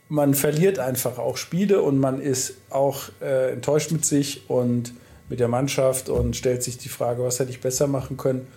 man 0.10 0.34
verliert 0.34 0.80
einfach 0.80 1.18
auch 1.18 1.38
Spiele 1.38 1.82
und 1.82 1.98
man 2.00 2.22
ist 2.22 2.56
auch 2.70 3.10
äh, 3.22 3.54
enttäuscht 3.54 3.92
mit 3.92 4.06
sich 4.06 4.50
und 4.50 4.94
mit 5.30 5.40
der 5.40 5.48
Mannschaft 5.48 6.10
und 6.10 6.36
stellt 6.36 6.64
sich 6.64 6.78
die 6.78 6.90
Frage, 6.90 7.24
was 7.24 7.40
hätte 7.40 7.50
ich 7.50 7.62
besser 7.62 7.88
machen 7.88 8.18
können 8.18 8.48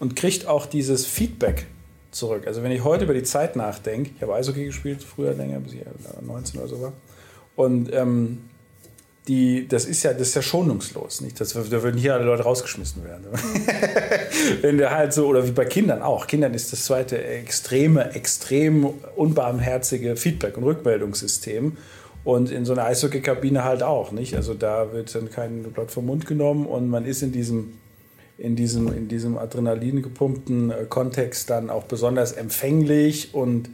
und 0.00 0.16
kriegt 0.16 0.46
auch 0.46 0.66
dieses 0.66 1.04
Feedback 1.04 1.66
zurück. 2.10 2.46
Also 2.46 2.62
wenn 2.62 2.72
ich 2.72 2.84
heute 2.84 3.04
über 3.04 3.14
die 3.14 3.22
Zeit 3.22 3.56
nachdenke, 3.56 4.10
ich 4.16 4.22
habe 4.22 4.34
Eishockey 4.34 4.66
gespielt, 4.66 5.02
früher 5.02 5.34
länger, 5.34 5.60
bis 5.60 5.74
ich 5.74 5.80
19 6.20 6.60
oder 6.60 6.68
so 6.68 6.80
war. 6.80 6.92
Und 7.56 7.92
ähm, 7.92 8.44
die, 9.28 9.68
das 9.68 9.84
ist 9.84 10.02
ja, 10.02 10.12
das 10.12 10.28
ist 10.28 10.34
ja 10.34 10.42
schonungslos, 10.42 11.20
nicht? 11.20 11.40
Das, 11.40 11.52
da 11.52 11.82
würden 11.82 11.96
hier 11.96 12.14
alle 12.14 12.24
Leute 12.24 12.42
rausgeschmissen 12.42 13.04
werden. 13.04 13.24
Wenn 14.62 14.78
der 14.78 14.90
halt 14.90 15.12
so, 15.12 15.26
oder 15.26 15.46
wie 15.46 15.52
bei 15.52 15.64
Kindern 15.64 16.02
auch. 16.02 16.26
Kindern 16.26 16.54
ist 16.54 16.72
das 16.72 16.84
zweite 16.84 17.22
extreme, 17.22 18.14
extrem 18.14 18.86
unbarmherzige 19.14 20.16
Feedback- 20.16 20.56
und 20.56 20.64
Rückmeldungssystem. 20.64 21.76
Und 22.24 22.50
in 22.50 22.64
so 22.64 22.72
einer 22.72 22.84
Eishockeykabine 22.84 23.64
halt 23.64 23.82
auch, 23.82 24.12
nicht? 24.12 24.34
Also 24.36 24.54
da 24.54 24.92
wird 24.92 25.14
dann 25.14 25.30
kein 25.30 25.62
Blatt 25.64 25.90
vom 25.90 26.06
Mund 26.06 26.26
genommen 26.26 26.66
und 26.66 26.88
man 26.88 27.04
ist 27.04 27.22
in 27.22 27.32
diesem 27.32 27.74
in 28.38 28.56
diesem, 28.56 28.92
in 28.92 29.06
diesem 29.06 29.38
Adrenalin 29.38 30.02
gepumpten 30.02 30.70
äh, 30.70 30.84
Kontext 30.88 31.48
dann 31.48 31.70
auch 31.70 31.84
besonders 31.84 32.32
empfänglich 32.32 33.34
und, 33.34 33.70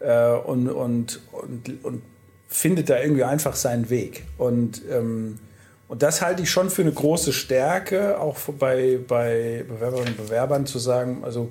äh, 0.00 0.32
und, 0.32 0.68
und, 0.68 1.20
und, 1.32 1.84
und 1.84 2.02
findet 2.48 2.88
da 2.90 3.00
irgendwie 3.00 3.24
einfach 3.24 3.54
seinen 3.54 3.90
Weg. 3.90 4.24
Und, 4.38 4.82
ähm, 4.90 5.38
und 5.86 6.02
das 6.02 6.22
halte 6.22 6.42
ich 6.42 6.50
schon 6.50 6.70
für 6.70 6.82
eine 6.82 6.92
große 6.92 7.32
Stärke, 7.32 8.18
auch 8.18 8.38
bei, 8.58 8.98
bei 9.06 9.64
Bewerberinnen 9.68 10.14
und 10.14 10.26
Bewerbern 10.26 10.66
zu 10.66 10.78
sagen, 10.78 11.22
also 11.22 11.50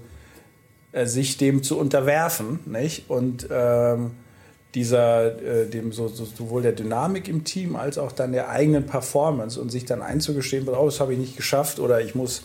äh, 0.92 1.06
sich 1.06 1.38
dem 1.38 1.64
zu 1.64 1.78
unterwerfen, 1.78 2.60
nicht? 2.66 3.10
Und 3.10 3.48
ähm, 3.52 4.12
dieser, 4.74 5.42
äh, 5.42 5.68
dem 5.68 5.92
so, 5.92 6.08
so, 6.08 6.26
sowohl 6.26 6.62
der 6.62 6.72
Dynamik 6.72 7.28
im 7.28 7.44
Team 7.44 7.76
als 7.76 7.98
auch 7.98 8.12
dann 8.12 8.32
der 8.32 8.50
eigenen 8.50 8.86
Performance 8.86 9.60
und 9.60 9.72
sich 9.72 9.86
dann 9.86 10.02
einzugestehen, 10.02 10.68
oh, 10.68 10.86
das 10.86 11.00
habe 11.00 11.14
ich 11.14 11.20
nicht 11.20 11.38
geschafft 11.38 11.80
oder 11.80 12.02
ich 12.02 12.16
muss, 12.16 12.44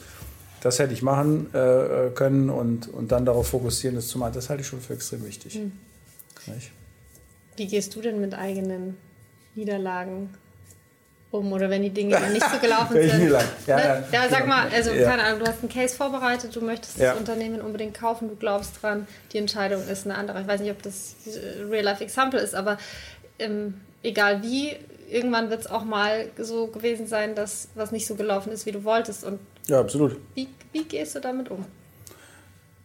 das 0.61 0.79
hätte 0.79 0.93
ich 0.93 1.03
machen 1.03 1.53
äh, 1.55 2.11
können 2.15 2.49
und, 2.49 2.89
und 2.89 3.13
dann 3.13 3.25
darauf 3.25 3.49
fokussieren, 3.49 3.97
das 3.97 4.09
zu 4.09 4.19
machen, 4.19 4.33
das 4.35 4.51
halte 4.51 4.63
ich 4.63 4.67
schon 4.67 4.81
für 4.81 4.95
extrem 4.95 5.25
wichtig. 5.27 5.57
Mhm. 5.57 5.73
Wie 7.57 7.67
gehst 7.67 7.95
du 7.95 8.01
denn 8.01 8.21
mit 8.21 8.35
eigenen 8.35 8.97
Niederlagen 9.55 10.31
um 11.33 11.51
oder 11.53 11.71
wenn 11.71 11.83
die 11.83 11.91
Dinge 11.91 12.19
nicht 12.31 12.49
so 12.49 12.59
gelaufen 12.59 12.93
sind. 13.09 13.31
Ja, 13.67 13.77
ne? 13.77 14.05
ja, 14.13 14.23
ja, 14.23 14.29
sag 14.29 14.47
mal, 14.47 14.69
also 14.69 14.91
ja. 14.91 15.09
keine 15.09 15.25
Ahnung, 15.25 15.41
du 15.41 15.47
hast 15.47 15.61
einen 15.61 15.71
Case 15.71 15.97
vorbereitet, 15.97 16.55
du 16.55 16.61
möchtest 16.61 17.01
das 17.01 17.17
Unternehmen 17.17 17.61
unbedingt 17.61 17.95
kaufen, 17.95 18.29
du 18.29 18.37
glaubst 18.37 18.83
dran, 18.83 19.07
die 19.33 19.39
Entscheidung 19.39 19.83
ist 19.89 20.05
eine 20.05 20.17
andere. 20.17 20.43
Ich 20.43 20.47
weiß 20.47 20.61
nicht, 20.61 20.71
ob 20.71 20.83
das 20.83 21.17
Real-Life-Example 21.71 22.39
ist, 22.39 22.55
aber 22.55 22.77
ähm, 23.39 23.81
egal 24.03 24.43
wie, 24.43 24.77
irgendwann 25.11 25.51
wird 25.51 25.63
es 25.63 25.67
auch 25.67 25.85
mal 25.85 26.27
so 26.39 26.67
gewesen 26.67 27.07
sein, 27.07 27.35
dass 27.35 27.69
was 27.75 27.93
nicht 27.93 28.07
so 28.07 28.15
gelaufen 28.15 28.53
ist, 28.53 28.67
wie 28.67 28.73
du 28.73 28.85
wolltest. 28.85 29.25
Und 29.25 29.41
ja, 29.67 29.81
absolut. 29.81 30.19
Wie, 30.35 30.49
wie 30.73 30.85
gehst 30.85 31.15
du 31.15 31.21
damit 31.21 31.51
um? 31.51 31.65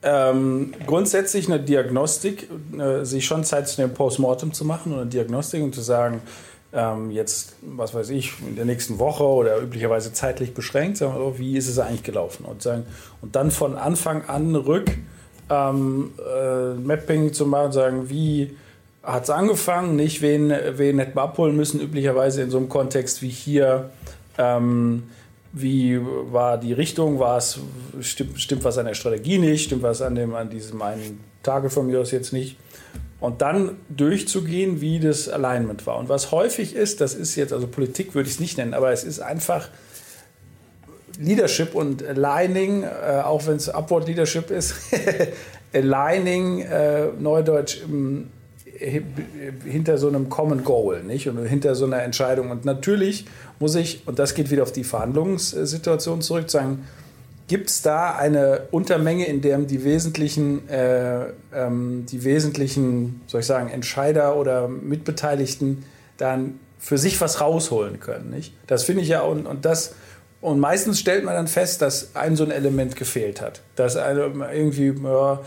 Ähm, 0.04 0.74
grundsätzlich 0.86 1.48
eine 1.48 1.60
Diagnostik, 1.60 2.50
äh, 2.78 3.04
sich 3.04 3.26
schon 3.26 3.44
Zeit 3.44 3.68
zu 3.68 3.82
nehmen, 3.82 3.94
Postmortem 3.94 4.54
zu 4.54 4.64
machen 4.64 4.94
oder 4.94 5.06
Diagnostik 5.06 5.64
und 5.64 5.74
zu 5.74 5.82
sagen, 5.82 6.22
ähm, 6.74 7.10
jetzt, 7.12 7.56
was 7.62 7.94
weiß 7.94 8.10
ich, 8.10 8.34
in 8.48 8.56
der 8.56 8.66
nächsten 8.66 9.00
Woche 9.00 9.24
oder 9.24 9.60
üblicherweise 9.60 10.14
zeitlich 10.14 10.54
beschränkt, 10.54 10.98
sagen 10.98 11.14
wir 11.14 11.20
so, 11.20 11.40
wie 11.40 11.58
ist 11.58 11.68
es 11.68 11.80
eigentlich 11.80 12.04
gelaufen? 12.04 12.46
Und, 12.46 12.62
sagen, 12.62 12.86
und 13.22 13.36
dann 13.36 13.50
von 13.52 13.76
Anfang 13.76 14.26
an 14.26 14.56
rück 14.56 14.92
ähm, 15.50 16.12
äh, 16.20 16.74
Mapping 16.74 17.34
zu 17.34 17.46
machen, 17.46 17.72
sagen, 17.72 18.10
wie 18.10 18.56
hat 19.02 19.24
es 19.24 19.30
angefangen, 19.30 19.96
nicht 19.96 20.22
wen, 20.22 20.54
wen 20.74 21.00
hätten 21.00 21.16
wir 21.16 21.24
abholen 21.24 21.56
müssen, 21.56 21.80
üblicherweise 21.80 22.42
in 22.42 22.50
so 22.50 22.58
einem 22.58 22.70
Kontext 22.70 23.22
wie 23.22 23.30
hier. 23.30 23.90
Ähm, 24.38 25.04
wie 25.54 26.00
war 26.02 26.58
die 26.58 26.74
Richtung? 26.74 27.20
War 27.20 27.38
es, 27.38 27.60
stimmt, 28.02 28.40
stimmt 28.40 28.64
was 28.64 28.78
an 28.78 28.86
der 28.86 28.94
Strategie 28.94 29.38
nicht? 29.38 29.66
Stimmt 29.66 29.84
was 29.84 30.02
an, 30.02 30.16
dem, 30.16 30.36
an 30.36 30.50
diesem 30.50 30.82
einen 30.82 31.24
Tage 31.44 31.70
von 31.70 31.88
mir 31.88 32.00
aus 32.00 32.12
jetzt 32.12 32.34
nicht? 32.34 32.58
Und 33.20 33.42
dann 33.42 33.78
durchzugehen, 33.90 34.80
wie 34.80 35.00
das 35.00 35.28
Alignment 35.28 35.88
war. 35.88 35.98
Und 35.98 36.08
was 36.08 36.32
häufig 36.32 36.76
ist, 36.76 37.02
das 37.02 37.16
ist 37.16 37.36
jetzt, 37.36 37.52
also 37.52 37.66
Politik 37.68 38.14
würde 38.14 38.28
ich 38.28 38.36
es 38.36 38.40
nicht 38.40 38.58
nennen, 38.58 38.74
aber 38.76 38.92
es 38.92 39.04
ist 39.04 39.20
einfach 39.20 39.70
Leadership 41.20 41.74
und 41.74 42.04
Aligning, 42.06 42.84
äh, 42.84 43.22
auch 43.24 43.48
wenn 43.48 43.56
es 43.56 43.70
Upward 43.70 44.08
Leadership 44.08 44.52
ist, 44.52 44.76
Aligning, 45.74 46.62
äh, 46.62 47.08
Neudeutsch, 47.20 47.82
im, 47.84 48.30
hinter 48.80 49.98
so 49.98 50.08
einem 50.08 50.30
Common 50.30 50.64
Goal, 50.64 51.04
nicht? 51.04 51.28
Und 51.28 51.44
hinter 51.46 51.76
so 51.76 51.86
einer 51.86 52.04
Entscheidung. 52.04 52.52
Und 52.52 52.66
natürlich 52.66 53.26
muss 53.60 53.76
ich, 53.76 54.04
und 54.06 54.20
das 54.20 54.36
geht 54.36 54.52
wieder 54.52 54.64
auf 54.64 54.72
die 54.72 54.84
Verhandlungssituation 54.84 56.22
zurück, 56.22 56.50
sagen, 56.50 56.86
gibt 57.48 57.70
es 57.70 57.82
da 57.82 58.16
eine 58.16 58.68
Untermenge, 58.72 59.26
in 59.26 59.42
der 59.42 59.58
die 59.60 59.84
wesentlichen, 59.84 60.68
äh, 60.70 61.28
ähm, 61.54 62.06
die 62.12 62.24
wesentlichen, 62.24 63.22
soll 63.28 63.42
ich 63.42 63.48
sagen, 63.48 63.70
Entscheider 63.70 64.36
oder 64.36 64.68
Mitbeteiligten 64.68 65.84
dann 66.18 66.60
für 66.80 66.98
sich 66.98 67.20
was 67.22 67.42
rausholen 67.42 68.00
können, 68.00 68.30
nicht? 68.30 68.54
Das 68.68 68.84
finde 68.84 69.02
ich 69.02 69.10
ja, 69.10 69.22
und, 69.22 69.48
und 69.48 69.66
das, 69.66 69.96
und 70.42 70.60
meistens 70.60 71.00
stellt 71.00 71.24
man 71.24 71.34
dann 71.34 71.48
fest, 71.48 71.82
dass 71.82 72.16
ein 72.16 72.36
so 72.36 72.44
ein 72.44 72.52
Element 72.52 72.96
gefehlt 72.96 73.42
hat. 73.42 73.62
Dass 73.76 73.96
eine 73.96 74.32
irgendwie, 74.54 74.94
ja, 75.04 75.40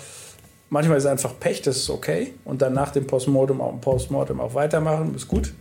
Manchmal 0.70 0.98
ist 0.98 1.04
es 1.04 1.11
einfach 1.11 1.38
Pech, 1.38 1.62
das 1.62 1.76
ist 1.76 1.90
okay. 1.90 2.33
Und 2.44 2.62
dann 2.62 2.72
nach 2.72 2.90
dem 2.92 3.06
Postmortem 3.06 3.61
auch, 3.61 3.80
Postmortem 3.80 4.40
auch 4.40 4.54
weitermachen, 4.54 5.14
ist 5.14 5.28
gut. 5.28 5.52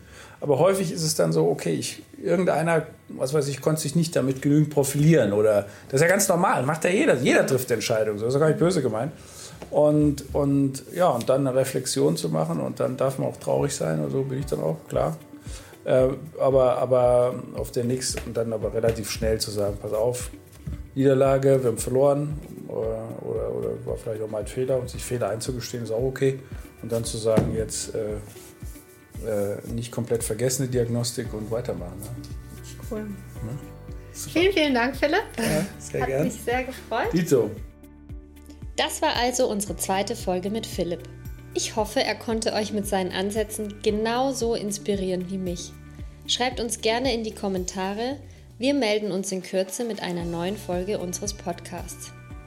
Aber 0.41 0.60
häufig 0.60 0.91
ist 0.91 1.04
es 1.04 1.15
dann 1.15 1.34
so, 1.34 1.50
okay, 1.50 1.74
ich, 1.74 2.02
irgendeiner, 2.22 2.84
was 3.10 3.34
weiß 3.34 3.48
ich, 3.48 3.60
konnte 3.60 3.82
sich 3.82 3.95
nicht 3.95 4.15
damit 4.15 4.41
genügend 4.41 4.69
profilieren. 4.69 5.34
Oder 5.34 5.65
das 5.89 6.00
ist 6.00 6.02
ja 6.02 6.08
ganz 6.08 6.28
normal, 6.28 6.63
macht 6.63 6.84
ja 6.86 6.91
jeder. 6.91 7.15
Jeder 7.15 7.45
trifft 7.45 7.69
Entscheidungen, 7.72 8.19
so 8.19 8.28
ist 8.28 8.36
ja 8.36 8.39
gar 8.39 8.48
nicht 8.48 8.60
böse 8.60 8.82
gemeint. 8.82 9.12
Und, 9.72 10.24
und 10.34 10.84
ja, 10.95 11.10
und 11.10 11.28
dann 11.28 11.45
eine 11.45 11.58
Reflexion 11.58 12.15
zu 12.15 12.30
machen 12.30 12.60
und 12.60 12.80
dann 12.80 12.95
darf 12.95 13.19
man 13.19 13.28
auch 13.28 13.38
traurig 13.38 13.76
sein 13.76 14.00
oder 14.00 14.10
so, 14.10 14.24
bin 14.24 14.39
ich 14.39 14.45
dann 14.45 14.62
auch, 14.62 14.78
klar. 14.88 15.17
Äh, 15.84 16.08
aber, 16.39 16.78
aber 16.78 17.36
auf 17.56 17.72
der 17.72 17.84
nächsten 17.84 18.19
und 18.28 18.38
dann 18.38 18.54
aber 18.54 18.74
relativ 18.74 19.10
schnell 19.10 19.39
zu 19.39 19.52
sagen, 19.52 19.78
pass 19.82 19.93
auf, 19.93 20.30
Niederlage, 20.95 21.62
wir 21.62 21.72
haben 21.72 21.78
verloren 21.78 22.39
oder, 22.80 23.08
oder, 23.22 23.56
oder 23.56 23.86
war 23.86 23.98
vielleicht 23.98 24.22
auch 24.22 24.30
mal 24.30 24.39
ein 24.39 24.48
Fehler 24.48 24.80
und 24.80 24.89
sich 24.89 25.04
Fehler 25.04 25.30
einzugestehen 25.30 25.84
ist 25.84 25.92
auch 25.92 26.04
okay. 26.04 26.39
Und 26.82 26.92
dann 26.92 27.04
zu 27.04 27.18
sagen, 27.18 27.54
jetzt 27.56 27.94
äh, 27.94 28.15
äh, 29.28 29.58
nicht 29.74 29.92
komplett 29.92 30.24
vergessene 30.24 30.68
Diagnostik 30.68 31.34
und 31.34 31.52
weitermachen. 31.52 32.00
Ne? 32.00 32.08
Cool. 32.89 33.02
Ne? 33.02 33.60
Vielen, 34.13 34.54
vielen 34.54 34.74
Dank, 34.74 34.96
Philipp. 34.96 35.24
Ja, 35.38 35.65
sehr 35.78 36.02
Hat 36.02 36.08
gern. 36.08 36.24
mich 36.24 36.34
sehr 36.34 36.63
gefreut. 36.63 37.13
Dito. 37.13 37.52
Das 38.76 39.02
war 39.02 39.15
also 39.15 39.50
unsere 39.50 39.76
zweite 39.76 40.15
Folge 40.15 40.50
mit 40.50 40.65
Philipp. 40.65 41.04
Ich 41.54 41.76
hoffe, 41.76 42.04
er 42.04 42.15
konnte 42.15 42.54
euch 42.54 42.72
mit 42.72 42.88
seinen 42.88 43.12
Ansätzen 43.12 43.82
genauso 43.82 44.56
inspirieren 44.56 45.30
wie 45.30 45.38
mich. 45.38 45.74
Schreibt 46.28 46.60
uns 46.60 46.82
gerne 46.82 47.13
in 47.13 47.24
die 47.24 47.34
Kommentare, 47.34 48.18
wir 48.58 48.74
melden 48.74 49.12
uns 49.12 49.32
in 49.32 49.42
Kürze 49.42 49.84
mit 49.84 50.02
einer 50.04 50.26
neuen 50.26 50.58
Folge 50.58 51.00
unseres 51.00 51.34
Podcasts. 51.34 52.12